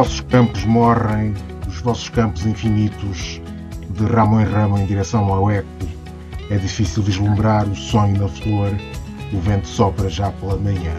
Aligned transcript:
vossos 0.00 0.22
campos 0.22 0.64
morrem, 0.64 1.34
os 1.68 1.78
vossos 1.82 2.08
campos 2.08 2.46
infinitos, 2.46 3.38
de 3.90 4.04
ramo 4.06 4.40
em 4.40 4.44
ramo 4.44 4.78
em 4.78 4.86
direção 4.86 5.30
ao 5.30 5.50
eco. 5.50 5.68
É 6.48 6.56
difícil 6.56 7.02
vislumbrar 7.02 7.68
o 7.68 7.76
sonho 7.76 8.18
na 8.18 8.26
flor, 8.26 8.72
o 9.30 9.38
vento 9.40 9.68
sopra 9.68 10.08
já 10.08 10.32
pela 10.32 10.56
manhã. 10.56 10.98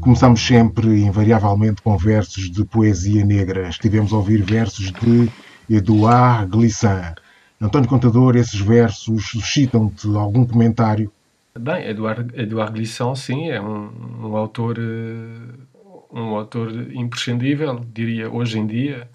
Começamos 0.00 0.40
sempre, 0.40 1.02
invariavelmente, 1.02 1.82
com 1.82 1.98
versos 1.98 2.50
de 2.50 2.64
poesia 2.64 3.22
negra. 3.22 3.68
Estivemos 3.68 4.14
a 4.14 4.16
ouvir 4.16 4.42
versos 4.42 4.90
de 4.90 5.30
Edouard 5.68 6.50
Glissant. 6.50 7.16
António 7.60 7.86
Contador, 7.86 8.34
esses 8.34 8.60
versos 8.60 9.28
suscitam-te 9.28 10.08
algum 10.16 10.46
comentário? 10.46 11.12
Bem, 11.58 11.86
Eduardo, 11.88 12.40
Eduardo 12.40 12.80
sim, 13.16 13.50
é 13.50 13.60
um, 13.60 14.28
um 14.28 14.36
autor 14.36 14.78
eh, 14.78 15.68
um 16.10 16.36
autor 16.36 16.70
imprescindível, 16.92 17.84
diria 17.92 18.30
hoje 18.30 18.58
em 18.58 18.66
dia. 18.66 19.08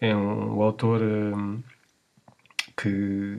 É 0.00 0.14
um, 0.14 0.56
um 0.56 0.62
autor 0.62 1.02
um, 1.02 1.62
que 2.76 3.38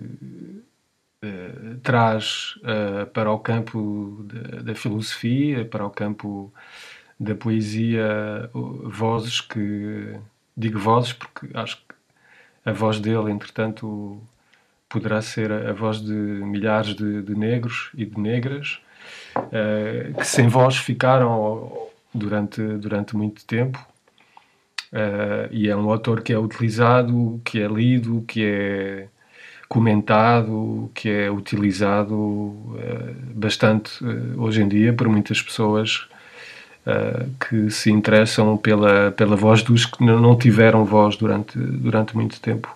uh, 1.23 1.77
traz 1.83 2.55
uh, 2.57 3.05
para 3.07 3.31
o 3.31 3.39
campo 3.39 4.25
da, 4.61 4.75
filosofia, 4.75 5.65
para 5.65 5.85
o 5.85 5.89
campo 5.89 6.53
da 7.19 7.35
poesia, 7.35 8.49
vozes 8.53 9.41
que. 9.41 10.19
Digo 10.57 10.79
vozes 10.79 11.11
porque 11.11 11.49
acho 11.53 11.77
que 11.77 11.95
a 12.65 12.71
voz 12.71 12.99
dele, 12.99 13.29
entretanto, 13.31 14.21
poderá 14.95 15.21
ser 15.21 15.51
a 15.51 15.73
voz 15.73 15.99
de 15.99 16.13
milhares 16.13 16.95
de, 16.95 17.21
de 17.21 17.35
negros 17.35 17.89
e 17.97 18.05
de 18.05 18.17
negras 18.17 18.79
uh, 19.35 20.13
que 20.17 20.25
sem 20.25 20.47
voz 20.47 20.77
ficaram 20.77 21.89
durante, 22.13 22.61
durante 22.61 23.13
muito 23.13 23.43
tempo. 23.45 23.77
Uh, 24.93 25.51
e 25.51 25.67
é 25.67 25.75
um 25.75 25.89
autor 25.89 26.21
que 26.21 26.31
é 26.31 26.39
utilizado, 26.39 27.41
que 27.43 27.61
é 27.61 27.67
lido, 27.67 28.23
que 28.25 28.45
é 28.45 29.07
comentado, 29.67 30.89
que 30.95 31.09
é 31.09 31.29
utilizado 31.29 32.15
uh, 32.15 33.15
bastante 33.33 33.99
hoje 34.37 34.61
em 34.61 34.67
dia 34.69 34.93
por 34.93 35.09
muitas 35.09 35.41
pessoas 35.41 36.07
que 37.49 37.71
se 37.71 37.89
interessam 37.89 38.55
pela, 38.55 39.11
pela 39.11 39.35
voz 39.35 39.63
dos 39.63 39.87
que 39.87 40.03
não 40.03 40.37
tiveram 40.37 40.85
voz 40.85 41.15
durante, 41.17 41.57
durante 41.57 42.15
muito 42.15 42.39
tempo. 42.39 42.69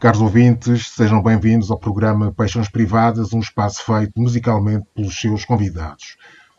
Caros 0.00 0.20
ouvintes, 0.20 0.88
sejam 0.88 1.22
bem-vindos 1.22 1.70
ao 1.70 1.78
programa 1.78 2.32
Paixões 2.32 2.68
Privadas, 2.68 3.32
um 3.32 3.38
espaço 3.38 3.82
feito 3.84 4.12
musicalmente 4.20 4.84
pelos 4.94 5.18
seus 5.18 5.44
convidados. 5.44 6.16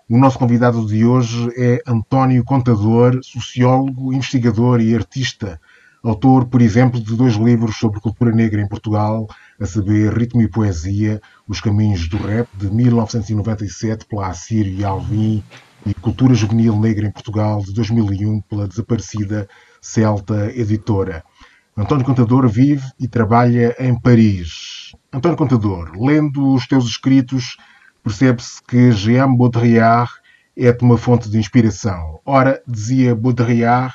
O 0.09 0.17
nosso 0.17 0.39
convidado 0.39 0.85
de 0.87 1.05
hoje 1.05 1.51
é 1.57 1.79
António 1.85 2.43
Contador, 2.43 3.19
sociólogo, 3.23 4.13
investigador 4.13 4.79
e 4.81 4.95
artista, 4.95 5.59
autor, 6.01 6.45
por 6.45 6.61
exemplo, 6.61 6.99
de 6.99 7.15
dois 7.15 7.35
livros 7.35 7.77
sobre 7.77 7.99
cultura 7.99 8.31
negra 8.31 8.61
em 8.61 8.67
Portugal, 8.67 9.27
a 9.59 9.65
saber 9.65 10.13
Ritmo 10.13 10.41
e 10.41 10.47
Poesia, 10.47 11.21
Os 11.47 11.59
Caminhos 11.59 12.07
do 12.07 12.17
Rap, 12.17 12.47
de 12.55 12.71
1997, 12.71 14.05
pela 14.05 14.27
Assírio 14.27 14.73
e 14.73 14.83
Alvim, 14.83 15.43
e 15.85 15.93
Cultura 15.93 16.33
Juvenil 16.33 16.79
Negra 16.79 17.05
em 17.05 17.11
Portugal, 17.11 17.61
de 17.61 17.73
2001, 17.73 18.41
pela 18.41 18.67
desaparecida 18.67 19.47
Celta 19.81 20.51
Editora. 20.55 21.23
António 21.77 22.05
Contador 22.05 22.47
vive 22.47 22.89
e 22.97 23.05
trabalha 23.05 23.75
em 23.77 23.99
Paris. 23.99 24.95
António 25.11 25.37
Contador, 25.37 25.91
lendo 25.99 26.53
os 26.53 26.65
teus 26.65 26.85
escritos, 26.85 27.57
percebe-se 28.01 28.63
que 28.63 28.93
Jean 28.93 29.35
Baudrillard 29.35 30.09
é-te 30.55 30.85
uma 30.85 30.97
fonte 30.97 31.29
de 31.29 31.37
inspiração. 31.37 32.21
Ora, 32.25 32.63
dizia 32.65 33.13
Baudrillard 33.13 33.93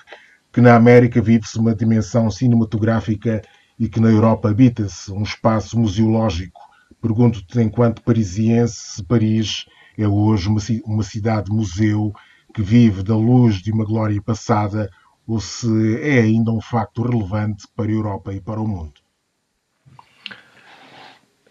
que 0.53 0.61
na 0.61 0.77
América 0.77 1.23
vive-se 1.23 1.59
uma 1.59 1.75
dimensão 1.75 2.31
cinematográfica 2.31 3.41
e 3.79 3.89
que 3.89 3.99
na 3.99 4.11
Europa 4.11 4.51
habita-se 4.51 5.11
um 5.11 5.23
espaço 5.23 5.79
museológico. 5.79 6.61
Pergunto-te, 7.01 7.63
enquanto 7.63 8.03
parisiense, 8.03 8.75
se 8.97 9.03
Paris 9.03 9.65
é 9.97 10.07
hoje 10.07 10.51
uma, 10.85 11.03
cidade-museu 11.03 12.13
que 12.53 12.61
vive 12.61 13.03
da 13.03 13.17
luz 13.17 13.55
de 13.55 13.73
uma 13.73 13.87
glória 13.87 14.21
passada 14.21 14.91
ou 15.31 15.39
se 15.39 16.01
é 16.03 16.23
ainda 16.23 16.51
um 16.51 16.61
facto 16.61 17.03
relevante 17.03 17.65
para 17.77 17.87
a 17.87 17.93
Europa 17.93 18.35
e 18.35 18.41
para 18.41 18.61
o 18.61 18.67
mundo? 18.67 18.95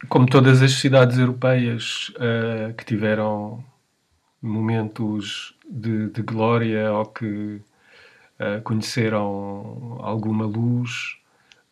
Como 0.09 0.25
todas 0.25 0.61
as 0.61 0.73
cidades 0.73 1.17
europeias 1.17 2.09
uh, 2.17 2.73
que 2.73 2.83
tiveram 2.83 3.63
momentos 4.41 5.57
de, 5.69 6.09
de 6.09 6.21
glória 6.21 6.91
ou 6.91 7.05
que 7.05 7.25
uh, 7.25 8.61
conheceram 8.65 9.97
alguma 10.01 10.45
luz 10.45 11.17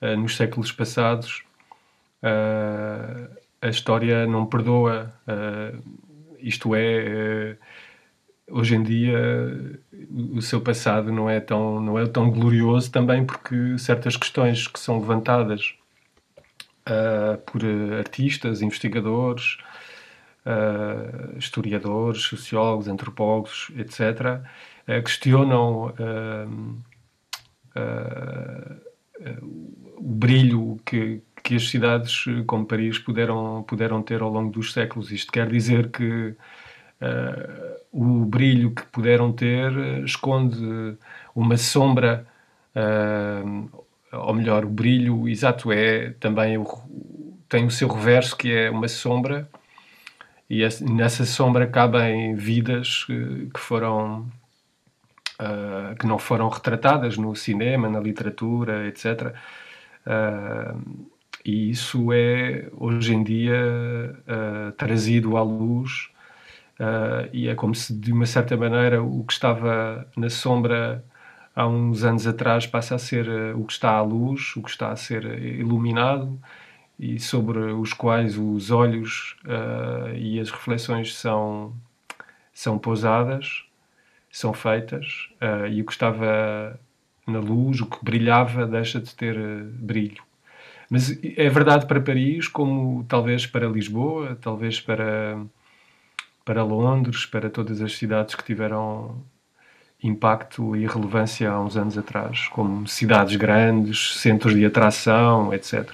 uh, 0.02 0.16
nos 0.16 0.38
séculos 0.38 0.72
passados, 0.72 1.44
a 3.62 3.68
história 3.68 4.26
não 4.26 4.46
perdoa. 4.46 5.14
isto 6.40 6.74
é, 6.74 7.58
hoje 8.50 8.76
em 8.76 8.84
dia 8.84 9.18
o 10.34 10.42
seu 10.42 10.62
passado 10.62 11.12
não 11.12 11.30
é 11.30 11.40
tão 11.40 11.82
não 11.82 12.00
é 12.00 12.06
tão 12.06 12.32
glorioso 12.32 12.92
também 12.92 13.26
porque 13.26 13.78
certas 13.78 14.16
questões 14.16 14.68
que 14.68 14.80
são 14.80 15.00
levantadas 15.00 15.76
uh, 16.88 17.38
por 17.40 17.62
artistas, 17.98 18.62
investigadores, 18.62 19.58
uh, 20.46 21.38
historiadores, 21.38 22.24
sociólogos, 22.24 22.88
antropólogos, 22.88 23.72
etc., 23.78 24.42
uh, 24.88 25.04
questionam 25.04 25.94
o 29.98 30.10
brilho 30.10 30.80
que, 30.86 31.22
que 31.44 31.56
as 31.56 31.70
cidades 31.70 32.26
como 32.48 32.66
Paris 32.66 32.98
puderam, 32.98 33.64
puderam 33.68 34.02
ter 34.02 34.22
ao 34.22 34.32
longo 34.32 34.52
dos 34.52 34.74
séculos. 34.74 35.12
Isto 35.12 35.32
quer 35.32 35.48
dizer 35.48 35.92
que 35.92 36.36
uh, 37.02 37.78
o 37.92 38.26
brilho 38.26 38.72
que 38.72 38.86
puderam 38.88 39.32
ter 39.32 39.72
esconde 40.04 40.98
uma 41.36 41.58
sombra, 41.58 42.26
uh, 42.76 43.84
ou 44.12 44.34
melhor, 44.34 44.66
o 44.66 44.70
brilho 44.70 45.28
exato 45.28 45.72
é 45.72 46.12
também 46.20 46.58
o, 46.58 46.66
tem 47.50 47.66
o 47.66 47.72
seu 47.72 47.88
reverso 47.88 48.36
que 48.36 48.52
é 48.52 48.70
uma 48.70 48.88
sombra 48.88 49.48
e 50.50 50.62
nessa 50.82 51.26
sombra 51.26 51.68
cabem 51.68 52.36
vidas 52.36 53.04
que, 53.04 53.50
que 53.54 53.60
foram 53.60 54.30
uh, 55.42 55.96
que 56.00 56.08
não 56.08 56.18
foram 56.18 56.48
retratadas 56.50 57.18
no 57.18 57.36
cinema, 57.36 57.90
na 57.90 58.00
literatura, 58.00 58.88
etc. 58.88 59.34
Uh, 60.06 61.08
e 61.44 61.70
isso 61.70 62.12
é 62.14 62.70
hoje 62.78 63.14
em 63.14 63.24
dia 63.24 63.56
uh, 64.28 64.72
trazido 64.74 65.38
à 65.38 65.44
luz 65.44 66.10
Uh, 66.80 67.28
e 67.34 67.48
é 67.48 67.56
como 67.56 67.74
se, 67.74 67.92
de 67.94 68.12
uma 68.12 68.26
certa 68.26 68.56
maneira, 68.56 69.02
o 69.02 69.24
que 69.24 69.34
estava 69.34 70.08
na 70.16 70.30
sombra 70.30 71.04
há 71.56 71.68
uns 71.68 72.04
anos 72.04 72.28
atrás 72.28 72.68
passa 72.68 72.96
a 72.96 73.00
ser 73.00 73.28
uh, 73.28 73.60
o 73.60 73.66
que 73.66 73.74
está 73.74 73.92
à 73.92 74.02
luz, 74.02 74.56
o 74.56 74.62
que 74.62 74.70
está 74.70 74.92
a 74.92 74.96
ser 74.96 75.26
iluminado 75.44 76.40
e 77.00 77.20
sobre 77.20 77.60
os 77.60 77.94
quais 77.94 78.38
os 78.38 78.70
olhos 78.70 79.36
uh, 79.46 80.16
e 80.16 80.40
as 80.40 80.52
reflexões 80.52 81.16
são, 81.16 81.74
são 82.54 82.78
pousadas, 82.78 83.64
são 84.32 84.54
feitas, 84.54 85.30
e 85.72 85.82
o 85.82 85.86
que 85.86 85.92
estava 85.92 86.80
na 87.26 87.40
luz, 87.40 87.82
o 87.82 87.88
que 87.88 88.04
brilhava, 88.04 88.68
deixa 88.68 89.00
de 89.00 89.16
ter 89.16 89.36
brilho. 89.64 90.22
Mas 90.90 91.18
é 91.24 91.50
verdade 91.50 91.88
para 91.88 92.00
Paris, 92.00 92.48
como 92.48 93.04
talvez 93.06 93.48
para 93.48 93.68
Lisboa, 93.68 94.38
talvez 94.40 94.80
para 94.80 95.40
para 96.48 96.64
Londres, 96.64 97.26
para 97.26 97.50
todas 97.50 97.82
as 97.82 97.98
cidades 97.98 98.34
que 98.34 98.42
tiveram 98.42 99.22
impacto 100.02 100.78
e 100.78 100.88
relevância 100.88 101.52
há 101.52 101.60
uns 101.60 101.76
anos 101.76 101.98
atrás, 101.98 102.48
como 102.48 102.88
cidades 102.88 103.36
grandes, 103.36 104.16
centros 104.22 104.54
de 104.54 104.66
atração, 104.66 105.54
etc. 105.54 105.92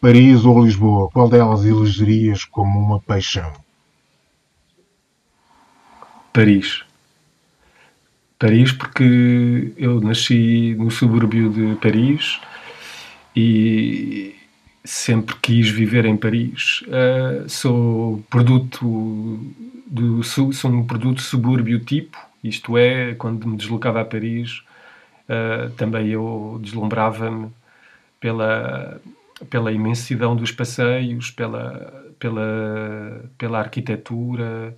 Paris 0.00 0.46
ou 0.46 0.64
Lisboa, 0.64 1.10
qual 1.10 1.28
delas 1.28 1.66
elegerias 1.66 2.46
como 2.46 2.78
uma 2.78 2.98
paixão? 2.98 3.52
Paris. 6.32 6.82
Paris, 8.38 8.72
porque 8.72 9.74
eu 9.76 10.00
nasci 10.00 10.74
no 10.78 10.90
subúrbio 10.90 11.50
de 11.50 11.76
Paris 11.76 12.40
e, 13.36 14.34
sempre 14.84 15.36
quis 15.40 15.68
viver 15.68 16.04
em 16.04 16.16
Paris. 16.16 16.82
Uh, 16.82 17.48
sou 17.48 18.22
produto 18.30 19.38
do 19.86 20.22
sou 20.22 20.50
um 20.64 20.86
produto 20.86 21.20
subúrbio 21.20 21.80
tipo, 21.80 22.18
isto 22.42 22.76
é, 22.76 23.14
quando 23.14 23.46
me 23.46 23.56
deslocava 23.56 24.00
a 24.00 24.04
Paris, 24.04 24.62
uh, 25.28 25.70
também 25.76 26.08
eu 26.08 26.58
deslumbrava-me 26.62 27.50
pela 28.20 29.00
pela 29.50 29.72
imensidão 29.72 30.36
dos 30.36 30.52
passeios, 30.52 31.30
pela 31.30 32.12
pela 32.18 33.24
pela 33.38 33.58
arquitetura 33.58 34.76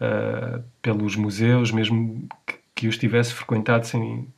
uh, 0.00 0.62
pelos 0.82 1.16
museus, 1.16 1.70
mesmo 1.72 2.28
que, 2.46 2.54
que 2.74 2.86
eu 2.86 2.90
estivesse 2.90 3.32
frequentado 3.34 3.86
sem, 3.86 4.28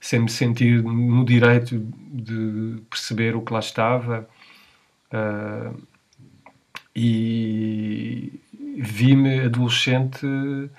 sem 0.00 0.20
me 0.20 0.28
sentir 0.30 0.82
no 0.82 1.24
direito 1.24 1.78
de 2.10 2.82
perceber 2.90 3.34
o 3.36 3.42
que 3.42 3.52
lá 3.52 3.60
estava. 3.60 4.28
Uh, 5.16 5.82
e 6.94 8.40
vi-me 8.78 9.40
adolescente 9.40 10.26
uh, 10.26 10.70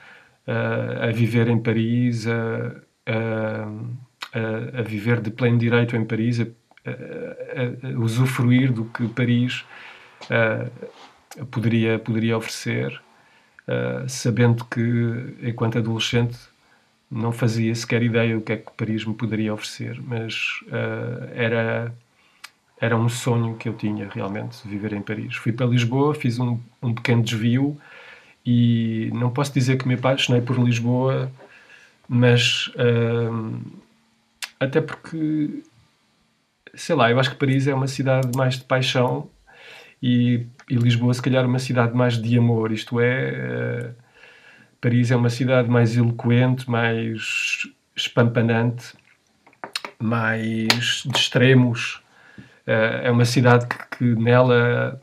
a 1.02 1.12
viver 1.12 1.48
em 1.48 1.60
Paris, 1.60 2.28
a, 2.28 2.82
a, 3.06 4.80
a, 4.80 4.82
viver 4.82 5.22
de 5.22 5.32
pleno 5.32 5.58
direito 5.58 5.96
em 5.96 6.06
Paris, 6.06 6.42
a, 6.42 6.46
a 6.86 8.00
usufruir 8.00 8.72
do 8.72 8.86
que 8.86 9.08
Paris 9.10 9.64
uh, 10.24 11.46
poderia, 11.46 12.00
poderia 12.00 12.38
oferecer, 12.38 13.00
sabendo 14.08 14.64
que, 14.66 15.36
enquanto 15.42 15.78
adolescente, 15.78 16.38
não 17.12 17.34
fazia 17.34 17.76
sequer 17.76 18.02
ideia 18.02 18.36
do 18.36 18.42
que 18.42 18.54
é 18.54 18.58
que 18.58 18.72
Paris 18.78 19.06
me 19.06 19.14
poderia 19.14 19.54
oferecer, 19.54 20.02
mas 20.02 20.62
era 21.36 21.94
era 22.80 22.96
um 22.96 23.10
sonho 23.10 23.56
que 23.56 23.68
eu 23.68 23.74
tinha 23.74 24.08
realmente, 24.10 24.68
viver 24.68 24.94
em 24.94 25.02
Paris. 25.02 25.36
Fui 25.36 25.52
para 25.52 25.66
Lisboa, 25.66 26.14
fiz 26.14 26.38
um, 26.40 26.60
um 26.82 26.94
pequeno 26.94 27.24
desvio 27.24 27.78
e 28.46 29.10
não 29.14 29.30
posso 29.30 29.54
dizer 29.54 29.78
que 29.78 29.88
me 29.88 29.96
apaixonei 29.96 30.42
por 30.42 30.58
Lisboa, 30.58 31.32
mas 32.08 32.68
uh, 32.76 33.60
até 34.60 34.80
porque, 34.80 35.64
sei 36.74 36.96
lá, 36.96 37.10
eu 37.10 37.20
acho 37.20 37.32
que 37.32 37.36
Paris 37.36 37.68
é 37.68 37.74
uma 37.74 37.88
cidade 37.88 38.30
mais 38.38 38.58
de 38.58 38.64
paixão 38.64 39.28
e, 40.02 40.46
e 40.70 40.76
Lisboa, 40.76 41.14
se 41.14 41.22
calhar, 41.22 41.46
uma 41.46 41.60
cidade 41.60 41.96
mais 41.96 42.22
de 42.22 42.38
amor. 42.38 42.72
Isto 42.72 43.00
é, 43.00 43.90
uh, 43.90 44.04
Paris 44.80 45.10
é 45.10 45.16
uma 45.16 45.32
cidade 45.32 45.68
mais 45.68 45.98
eloquente, 45.98 46.70
mais 46.70 47.68
espampanante, 47.96 48.94
mais 50.00 51.04
de 51.04 51.18
extremos 51.18 52.04
é 52.68 53.10
uma 53.10 53.24
cidade 53.24 53.66
que, 53.66 53.98
que, 53.98 54.04
nela 54.16 55.02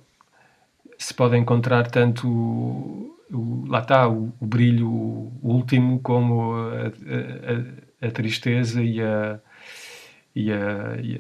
se 0.99 1.15
pode 1.15 1.37
encontrar 1.37 1.87
tanto 1.87 2.29
o, 2.29 3.17
o, 3.33 3.65
lá 3.67 3.81
está 3.81 4.07
o, 4.07 4.33
o, 4.39 4.47
brilho 4.47 4.89
último 5.43 5.99
como 6.01 6.55
a, 6.55 6.87
a, 8.03 8.09
a 8.09 8.11
tristeza 8.11 8.83
e, 8.83 9.01
a, 9.01 9.41
e, 10.37 10.51
e, 10.51 11.19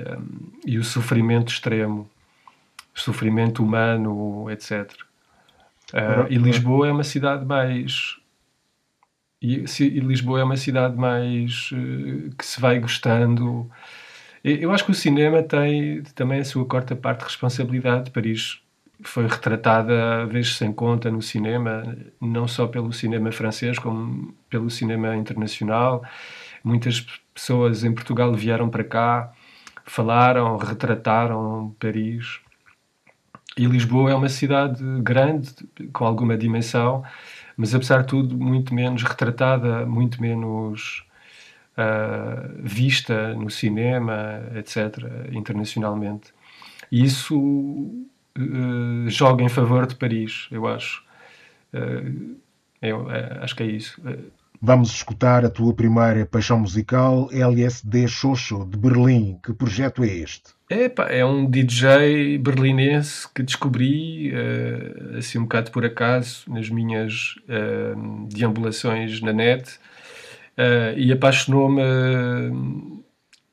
e, 0.67 0.79
o 0.79 0.85
sofrimento 0.85 1.49
extremo, 1.49 2.09
sofrimento 2.95 3.65
humano, 3.65 4.51
etc. 4.51 4.93
Uh, 5.93 5.97
eh, 5.97 6.27
e 6.31 6.37
Lisboa 6.37 6.89
é 6.89 6.93
uma 6.93 7.05
cidade 7.05 7.45
mais 7.45 8.19
e, 9.41 9.65
e 9.81 10.01
Lisboa 10.01 10.41
é 10.41 10.45
uma 10.45 10.57
cidade 10.57 10.97
mais 10.97 11.71
uh, 11.73 12.35
que 12.37 12.45
se 12.45 12.61
vai 12.61 12.79
gostando 12.79 13.71
eu 14.45 14.71
acho 14.73 14.85
que 14.85 14.91
o 14.91 14.95
cinema 14.95 15.43
tem 15.43 16.03
também 16.15 16.41
a 16.41 16.45
sua 16.45 16.67
quarta 16.67 16.95
parte 16.95 17.21
de 17.21 17.25
responsabilidade. 17.25 18.11
Paris 18.11 18.61
foi 19.03 19.27
retratada 19.27 20.27
vezes 20.27 20.57
sem 20.57 20.73
conta 20.73 21.11
no 21.11 21.23
cinema, 21.23 21.97
não 22.21 22.47
só 22.47 22.67
pelo 22.67 22.93
cinema 22.93 23.33
francês, 23.33 23.79
como 23.79 24.35
pelo 24.51 24.71
cinema 24.71 25.17
internacional. 25.17 26.05
Muitas 26.63 27.01
pessoas 27.33 27.85
em 27.85 27.93
Portugal 27.93 28.33
vieram 28.35 28.69
para 28.69 28.85
cá, 28.85 29.33
falaram, 29.85 30.57
retrataram 30.57 31.75
Paris. 31.79 32.41
E 33.57 33.67
Lisboa 33.67 34.11
é 34.11 34.15
uma 34.15 34.29
cidade 34.29 34.83
grande, 35.01 35.55
com 35.93 36.05
alguma 36.05 36.37
dimensão, 36.37 37.05
mas 37.57 37.75
apesar 37.75 38.03
de 38.03 38.09
tudo, 38.09 38.37
muito 38.37 38.75
menos 38.75 39.03
retratada, 39.05 39.87
muito 39.87 40.21
menos 40.21 41.04
uh, 41.79 42.63
vista 42.63 43.35
no 43.35 43.51
cinema, 43.51 44.43
etc., 44.57 44.99
internacionalmente. 45.33 46.33
E 46.91 47.05
isso 47.05 47.39
uh, 47.39 49.09
joga 49.09 49.43
em 49.43 49.49
favor 49.49 49.87
de 49.87 49.95
Paris, 49.97 50.49
eu 50.51 50.67
acho. 50.67 51.03
Uh, 51.73 52.37
eu 52.83 53.07
acho 53.41 53.57
que 53.57 53.63
é 53.63 53.67
isso. 53.67 54.01
Vamos 54.67 54.91
escutar 54.93 55.45
a 55.45 55.51
tua 55.51 55.75
primeira 55.75 56.25
paixão 56.25 56.59
musical, 56.59 57.29
LSD 57.31 58.09
Xoxo, 58.09 58.65
de 58.65 58.79
Berlim. 58.79 59.39
Que 59.43 59.53
projeto 59.53 60.03
é 60.03 60.09
este? 60.09 60.55
Epa, 60.71 61.05
é 61.05 61.23
um 61.23 61.45
DJ 61.45 62.39
berlinense 62.39 63.29
que 63.35 63.43
descobri, 63.43 64.33
uh, 64.33 65.19
assim 65.19 65.39
um 65.39 65.43
bocado 65.43 65.71
por 65.71 65.85
acaso, 65.85 66.45
nas 66.49 66.71
minhas 66.71 67.35
uh, 67.47 68.27
deambulações 68.27 69.21
na 69.21 69.35
net. 69.35 69.79
Uh, 70.57 70.97
e 70.97 71.13
apaixonou-me 71.13 71.83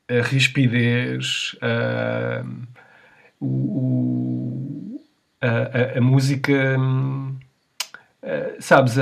a 0.08 0.22
rispidez, 0.22 1.56
o, 3.40 5.00
a, 5.40 5.98
a, 5.98 6.00
música, 6.00 6.78
uh, 6.78 7.36
sabes, 8.60 8.94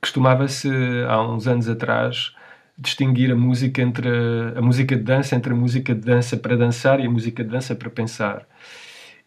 costumava-se 0.00 0.68
há 1.08 1.20
uns 1.22 1.48
anos 1.48 1.68
atrás 1.68 2.32
distinguir 2.78 3.32
a 3.32 3.36
música 3.36 3.80
entre 3.82 4.08
a 4.54 4.60
música 4.60 4.96
de 4.96 5.02
dança 5.02 5.34
entre 5.34 5.52
a 5.52 5.56
música 5.56 5.94
de 5.94 6.00
dança 6.00 6.36
para 6.36 6.56
dançar 6.56 7.00
e 7.00 7.06
a 7.06 7.10
música 7.10 7.42
de 7.42 7.50
dança 7.50 7.74
para 7.74 7.90
pensar. 7.90 8.46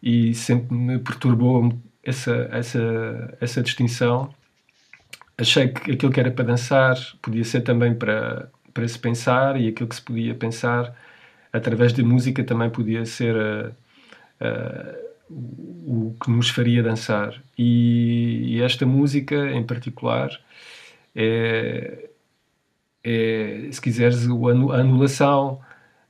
E 0.01 0.33
sempre 0.33 0.75
me 0.75 0.99
perturbou 0.99 1.73
essa 2.03 2.47
essa 2.51 3.37
essa 3.41 3.61
distinção 3.61 4.33
achei 5.39 5.69
que 5.69 5.91
aquilo 5.91 6.11
que 6.11 6.19
era 6.19 6.31
para 6.31 6.45
dançar 6.45 6.97
podia 7.21 7.43
ser 7.43 7.61
também 7.61 7.93
para, 7.95 8.49
para 8.73 8.87
se 8.87 8.99
pensar 8.99 9.59
e 9.59 9.69
aquilo 9.69 9.89
que 9.89 9.95
se 9.95 10.01
podia 10.01 10.35
pensar 10.35 10.93
através 11.51 11.93
de 11.93 12.03
música 12.03 12.43
também 12.43 12.69
podia 12.69 13.05
ser 13.05 13.35
uh, 13.35 13.73
uh, 14.41 15.09
o 15.87 16.15
que 16.21 16.29
nos 16.31 16.49
faria 16.49 16.83
dançar. 16.83 17.41
E, 17.57 18.55
e, 18.55 18.61
esta 18.61 18.85
música 18.85 19.35
em 19.51 19.63
particular 19.63 20.29
é, 21.15 22.09
é 23.03 23.69
se 23.71 23.81
quiseres, 23.81 24.25
a 24.27 24.75
anulação 24.75 25.61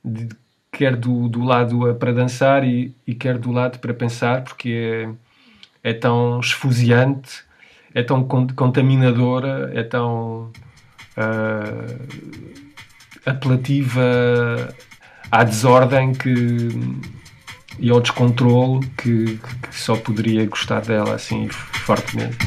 de, 0.04 0.28
quer 0.72 0.96
do, 0.96 1.28
do 1.28 1.44
lado 1.44 1.94
para 1.96 2.12
dançar 2.12 2.64
e, 2.64 2.94
e 3.06 3.14
quer 3.14 3.38
do 3.38 3.52
lado 3.52 3.78
para 3.78 3.94
pensar, 3.94 4.42
porque 4.44 5.14
é, 5.82 5.90
é 5.90 5.94
tão 5.94 6.40
esfuziante 6.40 7.44
é 7.94 8.02
tão 8.02 8.22
contaminadora, 8.24 9.70
é 9.74 9.82
tão 9.82 10.50
uh, 11.16 12.08
apelativa 13.26 14.02
à 15.30 15.44
desordem 15.44 16.12
que, 16.12 16.68
e 17.78 17.90
ao 17.90 18.00
descontrole 18.00 18.86
que, 18.98 19.38
que 19.38 19.74
só 19.74 19.96
poderia 19.96 20.46
gostar 20.46 20.80
dela 20.80 21.14
assim 21.14 21.48
fortemente. 21.48 22.38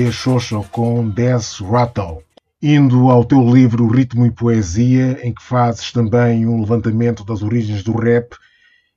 LSD 0.00 0.12
Social 0.12 0.64
com 0.70 1.10
Death 1.10 1.60
Rattle. 1.60 2.22
Indo 2.62 3.10
ao 3.10 3.22
teu 3.22 3.42
livro 3.42 3.86
Ritmo 3.86 4.24
e 4.24 4.30
Poesia, 4.30 5.18
em 5.22 5.32
que 5.32 5.42
fazes 5.42 5.92
também 5.92 6.46
um 6.46 6.60
levantamento 6.60 7.22
das 7.22 7.42
origens 7.42 7.82
do 7.82 7.92
rap 7.92 8.34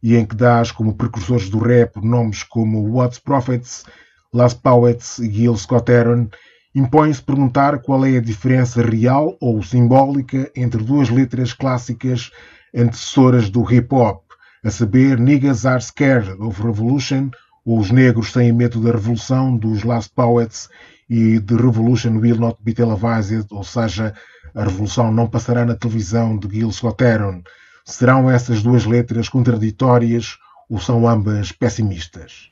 e 0.02 0.16
em 0.16 0.26
que 0.26 0.36
dás 0.36 0.72
como 0.72 0.96
precursores 0.96 1.50
do 1.50 1.60
rap 1.60 1.98
nomes 2.02 2.44
como 2.44 2.90
What's 2.90 3.20
Prophets, 3.20 3.86
Last 4.34 4.62
Poets 4.62 5.20
e 5.20 5.30
Gil 5.30 5.58
Scott-Heron, 5.58 6.30
impõe-se 6.74 7.22
perguntar 7.22 7.80
qual 7.80 8.06
é 8.06 8.18
a 8.18 8.22
diferença 8.22 8.82
real 8.82 9.38
ou 9.42 9.62
simbólica 9.62 10.50
entre 10.56 10.82
duas 10.82 11.10
letras 11.10 11.52
clássicas 11.52 12.32
antecessoras 12.74 13.50
do 13.50 13.62
hip-hop, 13.62 14.24
a 14.64 14.70
saber 14.70 15.20
Niggas 15.20 15.66
Are 15.66 15.84
Scared 15.84 16.32
of 16.40 16.62
Revolution 16.62 17.30
Os 17.66 17.92
Negros 17.92 18.34
Têm 18.34 18.52
Medo 18.52 18.82
da 18.82 18.92
Revolução, 18.92 19.56
dos 19.56 19.84
Last 19.84 20.12
Poets, 20.14 20.70
e 21.10 21.40
The 21.40 21.56
Revolution 21.56 22.18
Will 22.18 22.38
Not 22.38 22.58
Be 22.62 22.74
Televised, 22.74 23.48
ou 23.52 23.64
seja, 23.64 24.14
a 24.54 24.64
Revolução 24.64 25.12
não 25.12 25.30
passará 25.30 25.66
na 25.66 25.76
televisão 25.76 26.38
de 26.38 26.50
Gil 26.50 26.72
Scott-Heron. 26.72 27.42
Serão 27.86 28.30
essas 28.30 28.62
duas 28.62 28.86
letras 28.86 29.30
contraditórias 29.30 30.38
ou 30.70 30.80
são 30.80 31.08
ambas 31.08 31.52
pessimistas? 31.52 32.52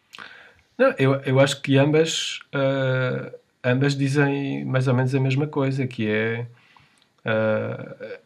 Não, 0.78 0.94
eu, 0.98 1.16
eu 1.22 1.40
acho 1.40 1.62
que 1.62 1.78
ambas, 1.78 2.40
uh, 2.56 3.36
ambas 3.64 3.96
dizem 3.96 4.66
mais 4.66 4.88
ou 4.88 4.94
menos 4.94 5.14
a 5.14 5.20
mesma 5.20 5.48
coisa, 5.48 5.86
que 5.88 6.08
é. 6.08 6.48
Uh, 7.26 8.20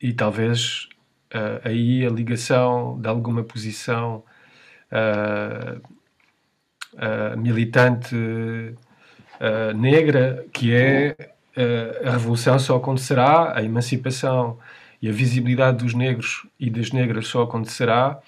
e 0.00 0.12
talvez 0.12 0.88
uh, 1.34 1.60
aí 1.64 2.04
a 2.04 2.10
ligação 2.10 2.98
de 3.00 3.08
alguma 3.08 3.44
posição 3.44 4.24
militante 7.36 8.14
negra, 9.74 10.44
que 10.52 10.74
é 10.74 11.16
a 12.04 12.10
revolução 12.10 12.58
só 12.58 12.76
acontecerá, 12.76 13.56
a 13.56 13.62
emancipação 13.62 14.58
e 15.00 15.08
a 15.08 15.12
visibilidade 15.12 15.78
dos 15.78 15.94
negros 15.94 16.46
e 16.60 16.70
das 16.70 16.92
negras 16.92 17.26
só 17.26 17.42
acontecerá 17.42 18.20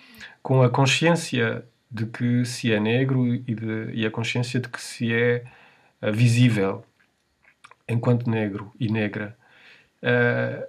com 0.43 0.63
a 0.63 0.69
consciência 0.69 1.65
de 1.91 2.07
que 2.07 2.45
se 2.45 2.73
é 2.73 2.81
negro 2.81 3.25
e, 3.25 3.39
de, 3.39 3.91
e 3.95 4.05
a 4.05 4.11
consciência 4.11 4.59
de 4.59 4.69
que 4.69 4.83
se 4.83 5.15
é 5.15 5.45
uh, 6.03 6.13
visível 6.13 6.85
enquanto 7.89 8.29
negro 8.29 8.73
e 8.81 8.91
negra. 8.91 9.37
Uh, 10.03 10.67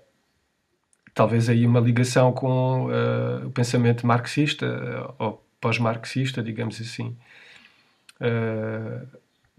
talvez 1.16 1.50
aí 1.50 1.66
uma 1.66 1.80
ligação 1.80 2.32
com 2.32 2.86
uh, 2.86 3.48
o 3.48 3.52
pensamento 3.52 4.06
marxista 4.06 5.14
ou 5.18 5.44
pós-marxista, 5.60 6.44
digamos 6.44 6.80
assim. 6.80 7.18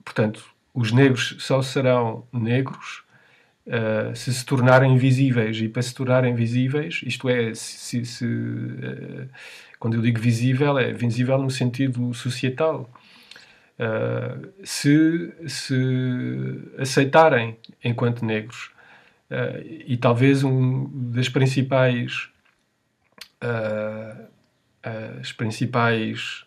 Portanto, 0.04 0.44
os 0.72 0.92
negros 0.92 1.36
só 1.38 1.62
serão 1.62 2.26
negros 2.32 3.06
Uh, 3.66 4.14
se 4.14 4.32
se 4.32 4.46
tornarem 4.46 4.96
visíveis 4.96 5.60
e 5.60 5.68
para 5.68 5.82
se 5.82 5.92
tornarem 5.92 6.36
visíveis, 6.36 7.00
isto 7.04 7.28
é, 7.28 7.52
se, 7.52 8.06
se 8.06 8.24
uh, 8.24 9.28
quando 9.80 9.94
eu 9.94 10.02
digo 10.02 10.20
visível, 10.20 10.78
é 10.78 10.92
visível 10.92 11.36
no 11.36 11.50
sentido 11.50 12.14
societal. 12.14 12.88
Se, 14.64 15.34
se 15.46 15.74
aceitarem 16.78 17.58
enquanto 17.84 18.24
negros. 18.24 18.70
e 19.86 19.98
talvez 19.98 20.42
um 20.42 20.88
das 21.12 21.28
principais 21.28 22.30
as 25.20 25.30
principais 25.32 26.45